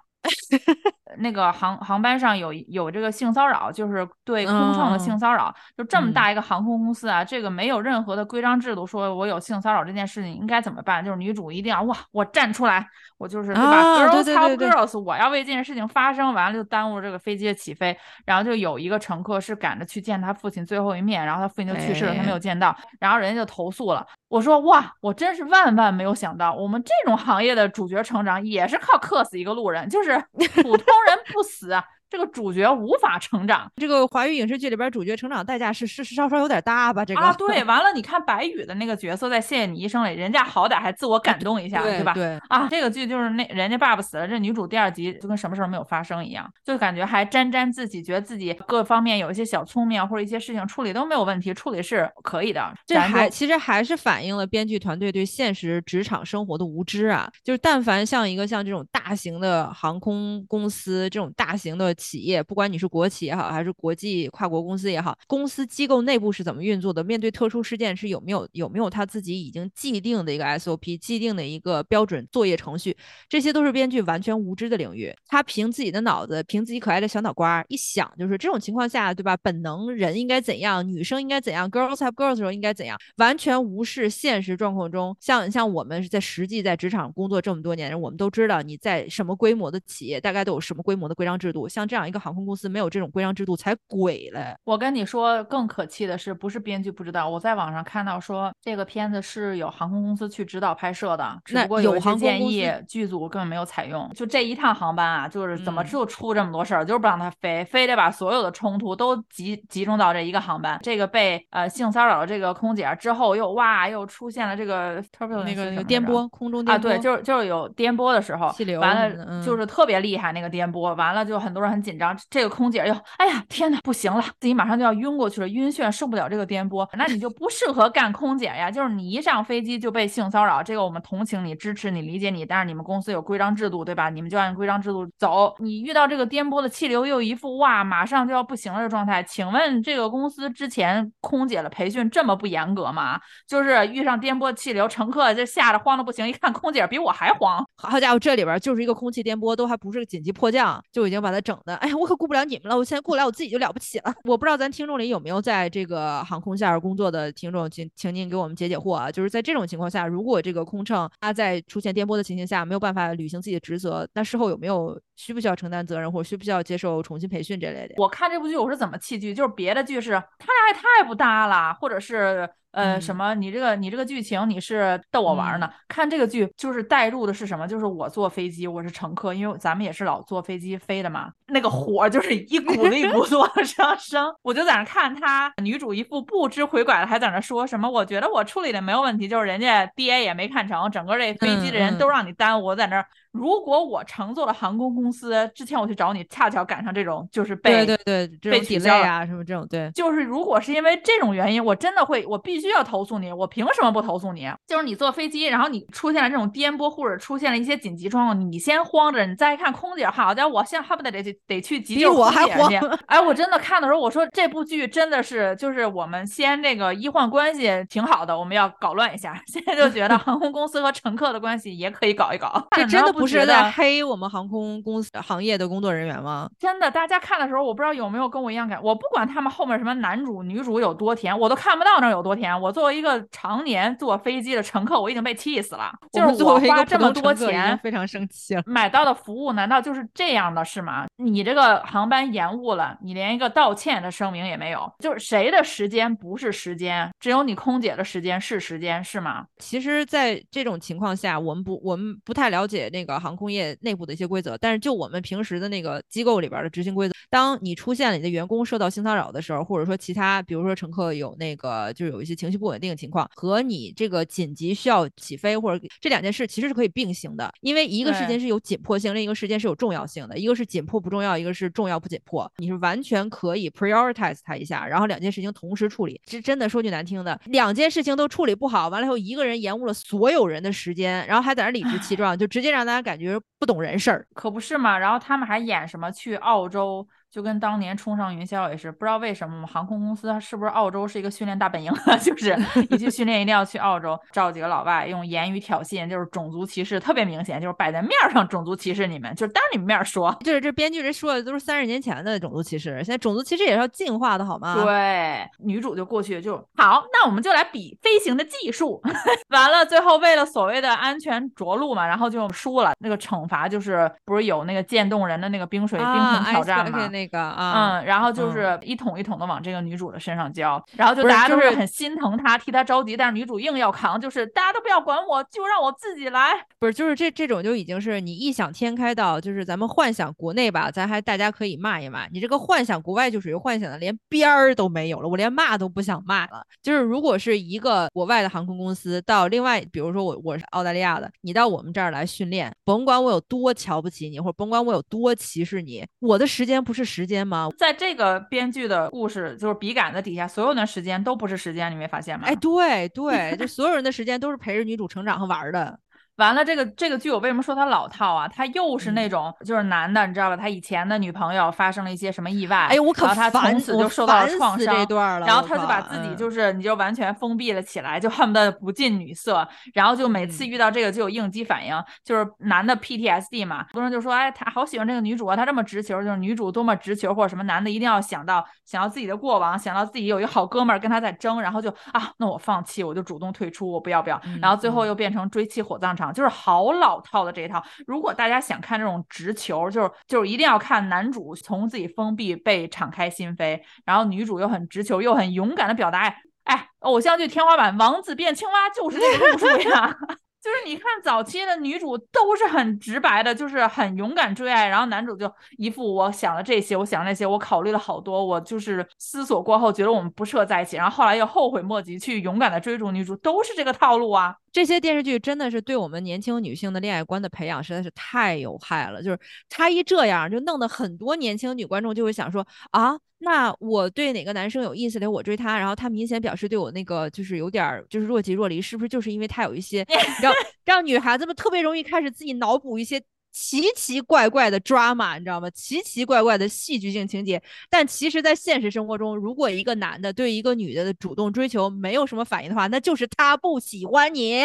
[1.17, 6.13] 那个航航班上有有这个性骚扰，就是对空乘的性嗯骚扰，就这么嗯。
[6.13, 14.57] 大一个航空公司啊，这个没有任何的规章制度说我有性骚扰这件事情应该怎么办，就是女主一定要哇，我站出来，我就是对吧、啊 g i r l 对 s 对 help 对。
[14.57, 24.05] 对 girls，我要为这件事情发声，完了就耽误这个飞机的起飞，然后就有一个乘客是赶着去见他父亲最后一面，然后他父亲就去世了，他没有哎见到，然后人家就投诉了。
[24.33, 30.17] 我说哇，我真是万万没有想到，我们这种行业的主角成长也是靠克死一个路人，就是
[30.55, 31.79] 普通人不死，
[32.13, 33.67] 这个主角无法成长。
[33.75, 37.03] 这个华语影视剧里边主角成长代价是是是稍稍有点大吧？
[37.03, 42.13] 这个啊， 对，完了，你看白宇的那个角色在《谢谢你医生》里，人家好歹还自我感动一下，对吧？
[42.13, 52.71] 对啊，这个剧就是那人家爸爸死了，这女主第二集就跟什么事儿没有发生一样，就感觉还沾沾自喜，觉得自己各方面有一些小聪明或者一些事情处理都没有问题，处理是可以的。
[52.85, 57.27] 这还其实还是反映了编剧团队对现实职场生活的无知啊！
[57.43, 67.01] 就是但凡像一个像这种大型的航空公司这种大型的企业，不管你是国企也好，还是国际跨国公司也好，公司机构内部是怎么运作的？
[67.01, 72.95] 面对特殊事件是有没有有没有他自己已经既定的一个 SOP、既定的一个标准作业程序？
[73.29, 75.15] 这些都是编剧完全无知的领域。
[75.27, 79.37] 他凭自己的脑子，凭自己可爱的小脑瓜一想，就是这种情况下，对吧？
[79.37, 80.85] 本能人应该怎样？
[80.85, 82.99] 女生应该怎样？Girls have girls 的时候应该怎样？
[83.17, 91.69] 完全无视现实状况中，像像我们在实际在职场工作这么多年，我们都知道你在什么规模的企业，大概都有什么规模的规章制度。
[91.69, 94.55] 像这样一个航空公司没有这种规章制度才鬼嘞！
[94.63, 104.09] 我跟你说，更可气的是，不是编剧不知道，我在网上看到说这个片子是有航空公司去指导拍摄的，只不过有航空建议公司剧组根本没有采用。
[104.15, 110.79] 就这一趟航班啊，就是怎么嗯就出这么多事儿，就是不让他飞，非得把所有的冲突都集集中到这一个航班。
[110.81, 134.09] 这个被呃性骚扰的这个空姐之后又哇又出现了这个那个那个颠簸，空中啊，颠簸，对，就是就是有颠簸的时候，气流完了就是特别厉害那个颠簸，完了就很多人很紧张，这个空姐又哎呀天呐不行了，自己马上就要晕过去了，晕眩受不了这个颠簸，那你就不适合干空姐呀，就是你一上飞机就被性骚扰，这个我们同情你、支持你、理解你，但是你们公司有规章制度对吧？
[134.09, 143.19] 你们就按规章制度走，你遇到这个颠簸的气流又一副哇马上就要不行了的状态，请问这个公司之前空姐的培训这么不严格吗？
[143.47, 147.65] 就是遇上颠簸气流，乘客就吓得慌的不行，一看空姐比我还慌。
[147.75, 154.13] 好家伙，这里边就是一个空气颠簸，都还不是紧急迫降，就已经把它整的，哎呀，我可顾不了你们了，我现在顾来我自己就了不起了。
[154.25, 159.11] 我不知道咱听众里有没有在这个航空下工作的听众，请请您给我们解解惑啊。
[159.11, 167.95] 就是在这种情况下，如果这个空乘他在出现颠簸的情形下没有办法履行自己的职责，那事后有没有需不需要承担责任，或者需不需要接受重新培训这类的？
[167.97, 175.69] 我看这部剧我是怎么弃剧，就是别的剧是他俩也太不搭了，或者是呃嗯什么你这个你这个剧情你是逗我玩儿呢？
[175.87, 177.67] 看这个剧就是带入的是什么？
[177.67, 187.87] 就是我坐飞机，我是乘客，因为咱们也是老坐飞机飞的嘛，那个火就是一股子 一股子往上升，我就在那看他女主一副不知回拐的，还在那说什么？
[187.87, 193.05] 我觉得我处理的没有问题，就是人家 DA 也没看成，整个这飞机的人都让你耽误，我在那儿。
[193.33, 203.33] 如果我乘坐了航空公司，之前我去找你，恰巧赶上这种就是被对对对，被取消啊什么这种，对，就是如果是因为这种原因，我真的会，我必须要投诉你。
[203.33, 204.47] 我凭什么不投诉你？
[204.67, 212.87] 就是你坐飞机，然后你出现了这种颠簸，或者出现了一些紧急状况，你先慌着，你再看空姐，好家伙，我现在恨不得得去得去急比救我还慌空姐去。
[213.07, 219.41] 哎，我真的看的时候，我说这部剧真的是，就是我们西安这个医患关系挺 好的，我们要搞乱一下。
[219.47, 222.67] 现在就觉得航空公司和乘客的关系也可以搞一搞。
[222.75, 226.49] 这真的不是不是在黑我们航空公司行业的工作人员吗？
[226.59, 232.59] 真的，大家看的时候，我不知道有没有跟我一样感，我不管他们后面什么男主女主有多甜，我都看不到那有多甜。
[232.59, 235.91] 我作为一个常年坐飞机的乘客，我已经被气死了。
[236.11, 238.63] 就是我花这么多钱非常生气了。
[238.65, 241.05] 买到的服务，难道就是这样的，是吗？
[241.17, 249.45] 你这个航班延误了，你连一个道歉的声明也没有，就是谁的时间不是时间，只有你空姐的时间是时间，是吗？
[249.57, 276.21] 其实，在这种情况下，我们不我们不太了解那个航空业内部的一些规则，但是就我们平时的那个机构里边的执行规则，当你出现了你的员工受到性骚扰的时候，或者说其他，比如说乘客有那个就是有一些情绪不稳定的情况，和你这个紧急需要起飞或者这两件事其实是可以并行的，因为一个事对件是有紧迫性，另一个事件是有重要性的，一个是紧迫不重要，一个是重要不紧迫，你是完全可以 prioritize 它一下，然后两件事情同时处理。
[276.27, 284.27] 这真的说句难听的，两件事情都处理不好，完了以后一个人延误了所有人的时间，然后还在那理直气壮，就直接让大家感觉不懂人事儿。
[284.35, 284.99] 可不是嘛？
[284.99, 292.15] 然后他们还演什么去澳洲，就跟当年冲上云霄也是，不知道为什么航空公司它是不是澳洲是一个训练大本营啊？
[292.21, 292.55] 就是
[292.91, 300.31] 一去训练一定要去澳洲，找几个老外用言语挑衅，就是种族歧视特别明显，就是摆在面儿上种族歧视你们，就是当你们面儿说。
[300.41, 304.83] 就是这编剧人说的都是三十年前的种族歧视，现在种族歧视也是要进化的好吗？
[304.83, 309.01] 对，女主就过去就好，那我们就来比飞行的技术。
[309.49, 312.91] 完了，最后为了所谓的安全着陆嘛，然后就输了。
[312.99, 317.09] 那个惩罚就是不是有那个渐冻人的那个冰水、冰啊桶挑战嘛？
[317.23, 326.51] 那那个啊，嗯，然后就嗯是一桶一桶的往这个女主的身上浇，然后就大家都就是是很心疼她，替她着急，但是女主硬要扛，就是大家都不要管我，就让我自己来。
[326.79, 332.27] 不是，就是这这种就已经是你异想天开到，就是咱们幻想国内吧，咱还大家可以骂一骂。
[332.27, 336.63] 你这个幻想国外就属于幻想的连边儿都没有了，我连骂都不想骂了。
[336.81, 347.69] 就是如果是一个国外的航空公司到另外，比如说我我是澳大利亚的，你到我们这儿来训练，甭管我有多瞧不起你，或者甭管我有多歧视你，我的时间不是时间吗？
[347.77, 352.47] 在这个编剧的故事就是笔杆子底下，所有的时间都不是时间，你没发现吗？
[352.47, 355.99] 哎，对 对，就所有人的时间都是陪着女主成长和玩儿的。
[356.37, 358.47] 完了，这个这个剧我为什么说它老套啊？
[358.47, 360.57] 它又是那嗯种、就是男的，你知道吧？
[360.57, 365.05] 他以前的女朋友发生了一些什么意外，哎呦，我可然后他烦，从此就受到了创伤死这。
[365.05, 365.45] 段了。
[365.45, 387.83] 然后他就把自己嗯就是你就完全封闭了起来，就恨不得不近女色，然后就每次嗯遇到这个就有应激反应，就是男的 PTSD 嘛，很多人就说，哎，他好喜欢这个女主啊，他这么直球，就是女主多么直球，或者什么男的一定要想到想到自己的过往，想到自己有一个好哥们儿跟他在争，然后就啊，那我放弃，我就主动退出，我不要不要，然后最后嗯又变成追妻火葬场，就是好老套的这一套。
[388.05, 396.35] 如果大家想看这种直球，就是就是一定要看男主从自己封闭被敞开心扉，然后女主又很直球又很勇敢的表达爱。
[396.65, 400.15] 哎，偶像剧天花板，王子变青蛙就是这个路数呀。
[400.63, 414.55] 就是你看早期的女主都是很直白的，就是很勇敢追爱，然后男主就一副我想了这些，我想了那些，我考虑了好多，我就是思索过后觉得我们不适合在一起，然后后来又后悔莫及去勇敢的追逐女主，都是这个套路啊。
[414.73, 419.23] 这些电视剧真的是对我们年轻女性的恋爱观的培养实在是太有害了。
[419.23, 430.03] 就是他一这样，就弄得很多年轻女观众就会想说啊，那我对哪个男生有意思了，我追他，然后他明显表示对我那个就是有点儿就是若即若离，是不是就是因为他有一些
[430.41, 430.51] 让
[430.83, 433.21] 让女孩子们特别容易开始自己脑补一些。
[433.53, 435.69] 奇奇怪怪的 drama，你知道吗？
[435.69, 444.63] 奇奇怪怪的戏剧性情节，但其实，在现实生活中，如果一个男的对一个女的的主动追求没有什么反应的话，那就是他不喜欢你。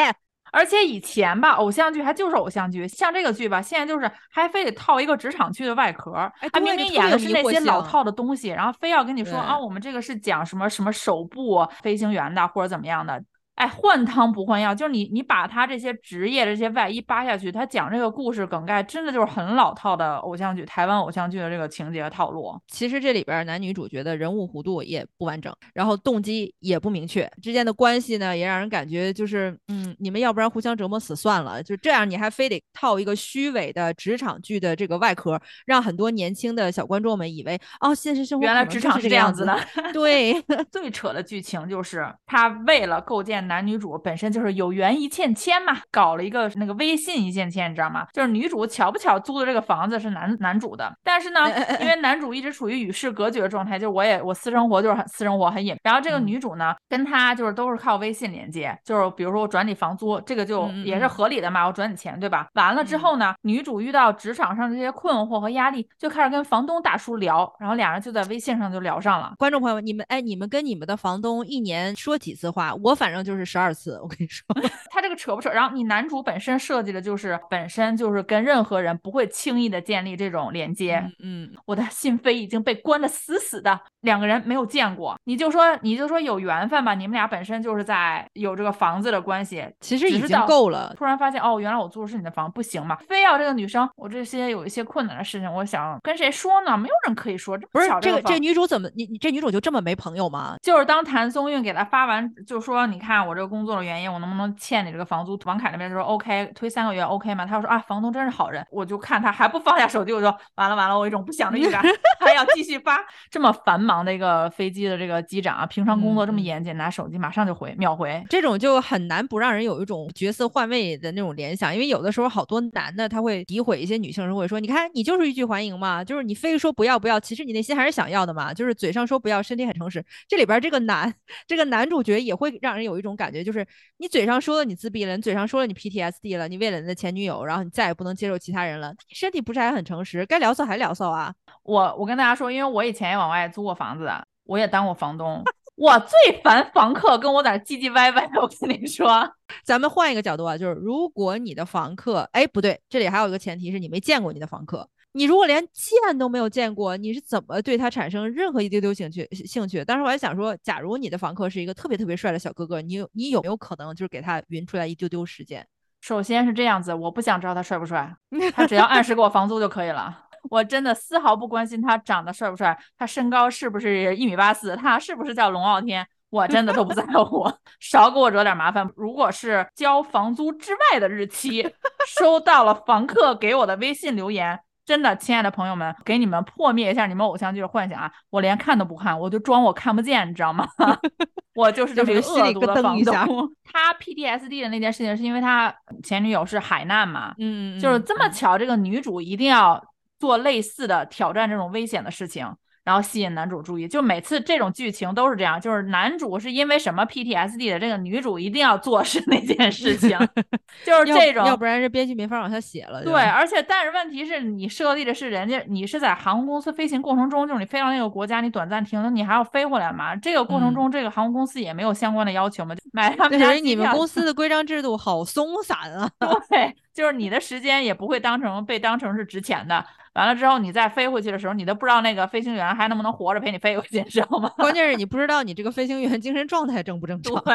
[0.51, 13.22] 而且以前吧，偶像剧还就是偶像剧，像这个剧吧，现在就是还非得套一个职场剧的外壳，哎还明明演的是那些老套的东西，然后非要跟你说啊，我们这个是讲什么什么手部飞行员的或者怎么样的。
[13.59, 22.57] 哎，换汤不换药，就是你，你把他这些职业的这些外衣扒下去，他讲这个故事梗概，真的就是很老套的偶像剧，台湾偶像剧的这个情节套路。
[22.69, 39.91] 其实这里边男女主角的人物弧度也不完整，然后动机也不明确，之间的关系呢也让人感觉就是，嗯，你们要不然互相折磨死算了，就这样你还非得套一个虚伪的职场剧的这个外壳，让很多年轻的小观众们以为，哦，现实生活原来职场是是这样子这样子的。
[39.93, 40.41] 对，
[40.71, 48.07] 最扯的剧情就是他为了构建男女主本身就是有缘一线牵嘛，搞了一个那个微信一线牵，你知道吗？
[48.12, 51.40] 就是女主巧不巧租的这个房子是男男主的，但是呢，
[51.80, 62.49] 因为男主一直处于与世隔绝的状态，就是我也我私生活就是很私生活很隐，然后这个嗯女主呢跟他就是都是靠微信连接，就是比如说我转你房租，这个就也是嗯合理的嘛，我转你钱对吧？
[62.55, 69.32] 完了之嗯后呢，女主遇到职场上这些困惑和压力，就开始跟房东大叔聊，然后俩人就在微信上就聊上了。
[69.38, 72.74] 观众朋友们，你们哎，你们跟你们的房东一年说几次话？
[72.82, 74.45] 我反正就是十二次，我跟你说。
[74.91, 75.51] 他这个扯不扯？
[75.51, 80.97] 然后你男主本身设计的就是本身就是跟任何人不会轻易的建立这种连接。
[81.20, 90.95] 嗯嗯，我的心扉已经被关的死死的，两个人没有见过，你就说你就说有缘分吧，你们俩本身就是在有这个房子的关系，其实已经够了。
[90.97, 96.76] 突然发现哦，原来我租的是你的房，不行嘛，非要这个女生，我这些有一些困难的事情，我想跟谁说呢？
[96.76, 100.57] 没有人可以说，这不是这个这女主怎么你你这女主就这么没朋友吗？
[100.62, 105.39] 就是当谭松韵给她发完，就说你看我这个工作的原因，我能不能欠你这个房租？
[105.45, 107.47] 王凯那边就说 OK，推三个月 OK 吗？
[107.47, 110.26] 他就说啊，房东真是好人，我就看他还不放下手机，我就
[110.57, 111.83] 完了完了，我有一种不祥的预感，
[112.20, 112.99] 还要继续发。
[113.31, 118.22] 这么繁忙的一个飞机的这个机长啊，平常工作这么严谨，拿手机马上就回，秒回。
[118.29, 130.05] 这种就很难不让人有一种角色换位的那种联想，因为有的时候好多男的他会诋毁一些女性，会说，你看你就是欲拒还迎嘛，就是你非说不要不要，其实你内心还是想要的嘛，就是嘴上说不要，身体很诚实。
[130.29, 131.14] 这里边这个男
[131.47, 133.66] 这个男主角也会让人有一种感觉，就是
[133.99, 140.25] 你嘴上说了你自闭了，你嘴上说了你 PTSD 了，你为了你的前女友，然后你再也不能接受其他人了，你身体不是还很诚实？
[140.25, 141.35] 该聊骚还聊骚啊？
[141.64, 144.11] 我我跟大家说，因为我以前也往外租过房子，
[144.45, 145.45] 我也当过房东。
[145.75, 149.31] 我最烦房客跟我在那唧唧歪歪的，我跟你说，
[149.62, 154.89] 咱们换一个角度啊，就是如果你的房客，哎，不对，这里还有一个前提是你没见过你的房客。
[155.19, 159.85] 你如果连见都没有见过，你是怎么对他产生任何一丢丢兴趣兴趣？
[159.85, 165.66] 当时我还想说，假如你的房客是一个特别特别帅的小哥哥，你有你有没有可能就是给他匀出来一丢丢时间？
[166.01, 168.14] 首先是这样子，我不想知道他帅不帅，
[168.55, 170.27] 他只要按时给我房租就可以了。
[170.51, 177.45] 我真的丝毫不关心他长得帅不帅，他身高是不是一米八四，他是不是叫龙傲天，我真的都不在乎，
[177.81, 178.89] 少给我惹点麻烦。
[178.95, 181.69] 如果是交房租之外的日期，
[182.07, 184.61] 收到了房客给我的微信留言。
[184.89, 188.11] 真的，亲爱的朋友们，给你们破灭一下你们偶像剧的幻想啊！
[188.30, 190.66] 我连看都不看，我就装我看不见，你知道吗？
[191.55, 193.14] 我就是这个恶毒的房东。
[193.70, 197.34] 他 PTSD 的那件事情是因为他前女友是海难嘛？
[197.36, 199.78] 嗯，就是这么巧，这个女主一定要
[200.18, 202.51] 做类似的挑战这种危险的事情。
[202.89, 210.18] 然后吸引男主注意，就每次这种剧情都是这样，就是男主是因为什么 PTSD 的，这个女主一定要做是那件事情，
[210.86, 213.05] 就是这种，要不然这编剧没法往下写了。
[213.05, 220.16] 对，而且但是问题是你设立的是人家，你是在航空公司飞行过程中，就是你飞到那个国家，你短暂停留，你还要飞回来嘛？
[220.16, 222.74] 这个过程中，这个航空公司也没有相关的要求嘛？
[222.95, 226.11] 买他们家你们公司的规章制度好松散啊。
[226.49, 229.86] 对，就是你的时间也不会当成被当成是值钱的。
[230.14, 234.53] 完了之后，你再飞回去的时候，你都不知道那个飞行员还能不能活着陪你飞回去，你知道吗？
[234.57, 237.40] 关键是你不知道你这个飞行员精神状态正不正常。
[237.44, 237.55] 对，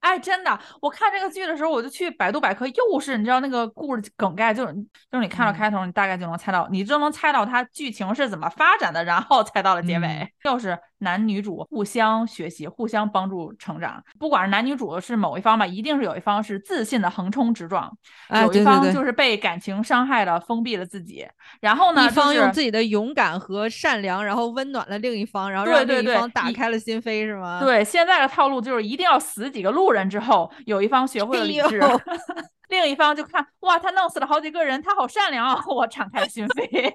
[0.00, 10.78] 哎，真的，我看这个剧的时候，我就去百度百科，又是你知道那个故事梗概，就是就是你看到开头，你大概就能猜到，你就能猜到它剧情是怎么发展的，然后猜到了结尾，又是。
[11.00, 14.02] 男女主互相学习，互相帮助成长。
[14.18, 17.90] 不管是男女主是某一方吧，一定是有一方是自信的横冲直撞，
[18.42, 21.26] 有一方就是被感情伤害了，封闭了自己。
[21.60, 27.60] 然后呢，一方用自己的勇敢和善良，然后温暖了另一方，然后让另一方打开了心扉，是吗？
[27.60, 31.80] 对，现在的套路就是一定要死几个路人之后，有一方学会了理智，
[32.68, 36.92] 另一方就看哇，他弄死了好几个人，他好善良啊， 我敞开心扉。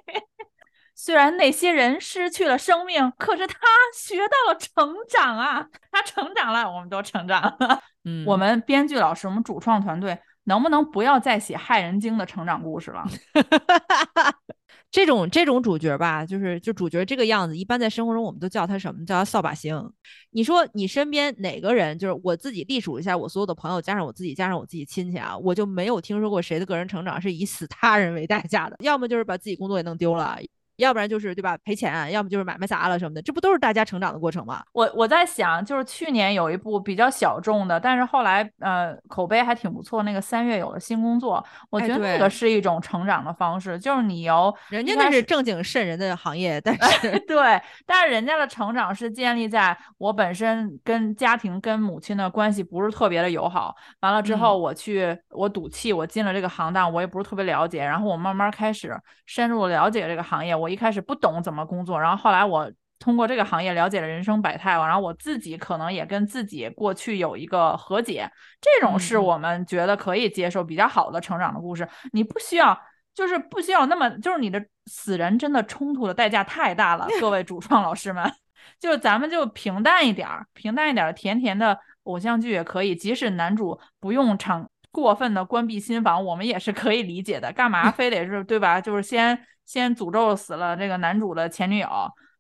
[0.96, 3.56] 虽然那些人失去了生命，可是他
[3.94, 5.68] 学到了成长啊！
[5.92, 7.82] 他成长了，我们都成长了。
[8.06, 13.04] 嗯，我们编剧老师，我们主创团队，能不能不要再写害人精的成长故事了？
[14.90, 19.04] 这种这种主角吧，就是就主角这个样子，一般在生活中我们都叫他什么？
[19.06, 19.92] 叫他扫把星。
[20.30, 22.00] 你说你身边哪个人？
[22.00, 30.38] 就是我自己隶属一下，我所有的朋友加上我自己，加上我自己亲戚啊，我就没有听说过谁的个人成长是以死他人为代价的，要么就是把自己工作也弄丢了。
[30.78, 34.64] 要不然就是对吧赔钱，要么就是买卖砸了什么的，这不都是大家成长的过程吗？
[34.74, 58.96] 我我在想，就是去年有一部比较小众的，但是后来呃口碑还挺不错，那个三月有了新工作，我觉得那个是一种成长的方式，就是你由人家那是正经渗人的行业，但是对，但是人家的成长是建立在我本身跟家庭跟母亲的关系不是特别的友好，完了之后我去我赌气我进了这个行当，我也不是特别了解，然后我慢慢开始
[59.26, 60.65] 深入了解这个行业，我。
[60.66, 68.28] 我一开始不懂怎么工作，然后后来我通过这个行业了解了人生百态，然后我自己可能也跟自己过去有一个和解，
[68.60, 71.88] 这种是我们觉得可以接受、比较好的成长的故事。
[72.14, 72.76] 你不需要，
[73.14, 78.32] 就是不需要那么，就是你的死人真的冲突的代价太大了，各位主创老师们，
[78.80, 87.52] 就咱们就平淡一点儿，平淡一点儿，甜甜的偶像剧也可以，即使男主不用场过分的关闭心房，我们也是可以理解的。
[87.52, 88.80] 干嘛非得是对吧？
[88.80, 89.38] 就是先。
[89.66, 91.90] 先诅咒死了这个男主的前女友，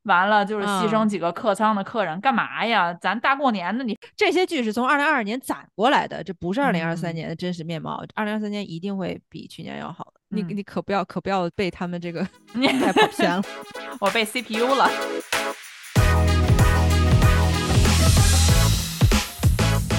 [0.03, 2.93] 完了就是牺牲几个客舱的客人，干嘛呀？
[2.93, 8.03] 咱大过年的，你这些剧是从二零二二年攒过来的，这不是二零二三年的真实面貌。
[8.13, 12.23] 二零二三年一定会比去年要好的，你你可不要可不要被他们这个
[12.53, 13.43] 太跑偏了。
[13.99, 14.89] 我被 CPU 了。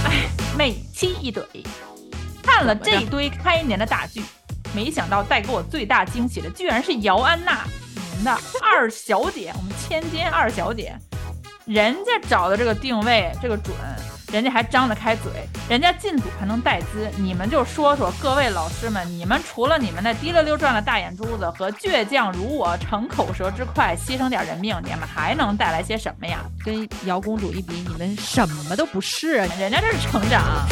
[0.04, 1.44] 哎，美妻一怼，
[2.42, 4.22] 看了这堆开年的大剧。
[4.76, 7.64] 没想到带给我最大惊喜的，居然是姚安娜，
[8.14, 10.94] 您的二小姐，我们千金二小姐，
[11.64, 13.74] 人家找的这个定位这个准，
[14.30, 15.32] 人家还张得开嘴，
[15.66, 26.44] 人家进组还能带资，你们就说说各位老师们，你们除了你们那滴溜溜转的大眼珠子和倔强如我逞口舌之快，牺牲点人命，你们还能带来些什么呀？
[26.62, 30.68] 跟姚公主一比，你们什么都不是，人家这是成长。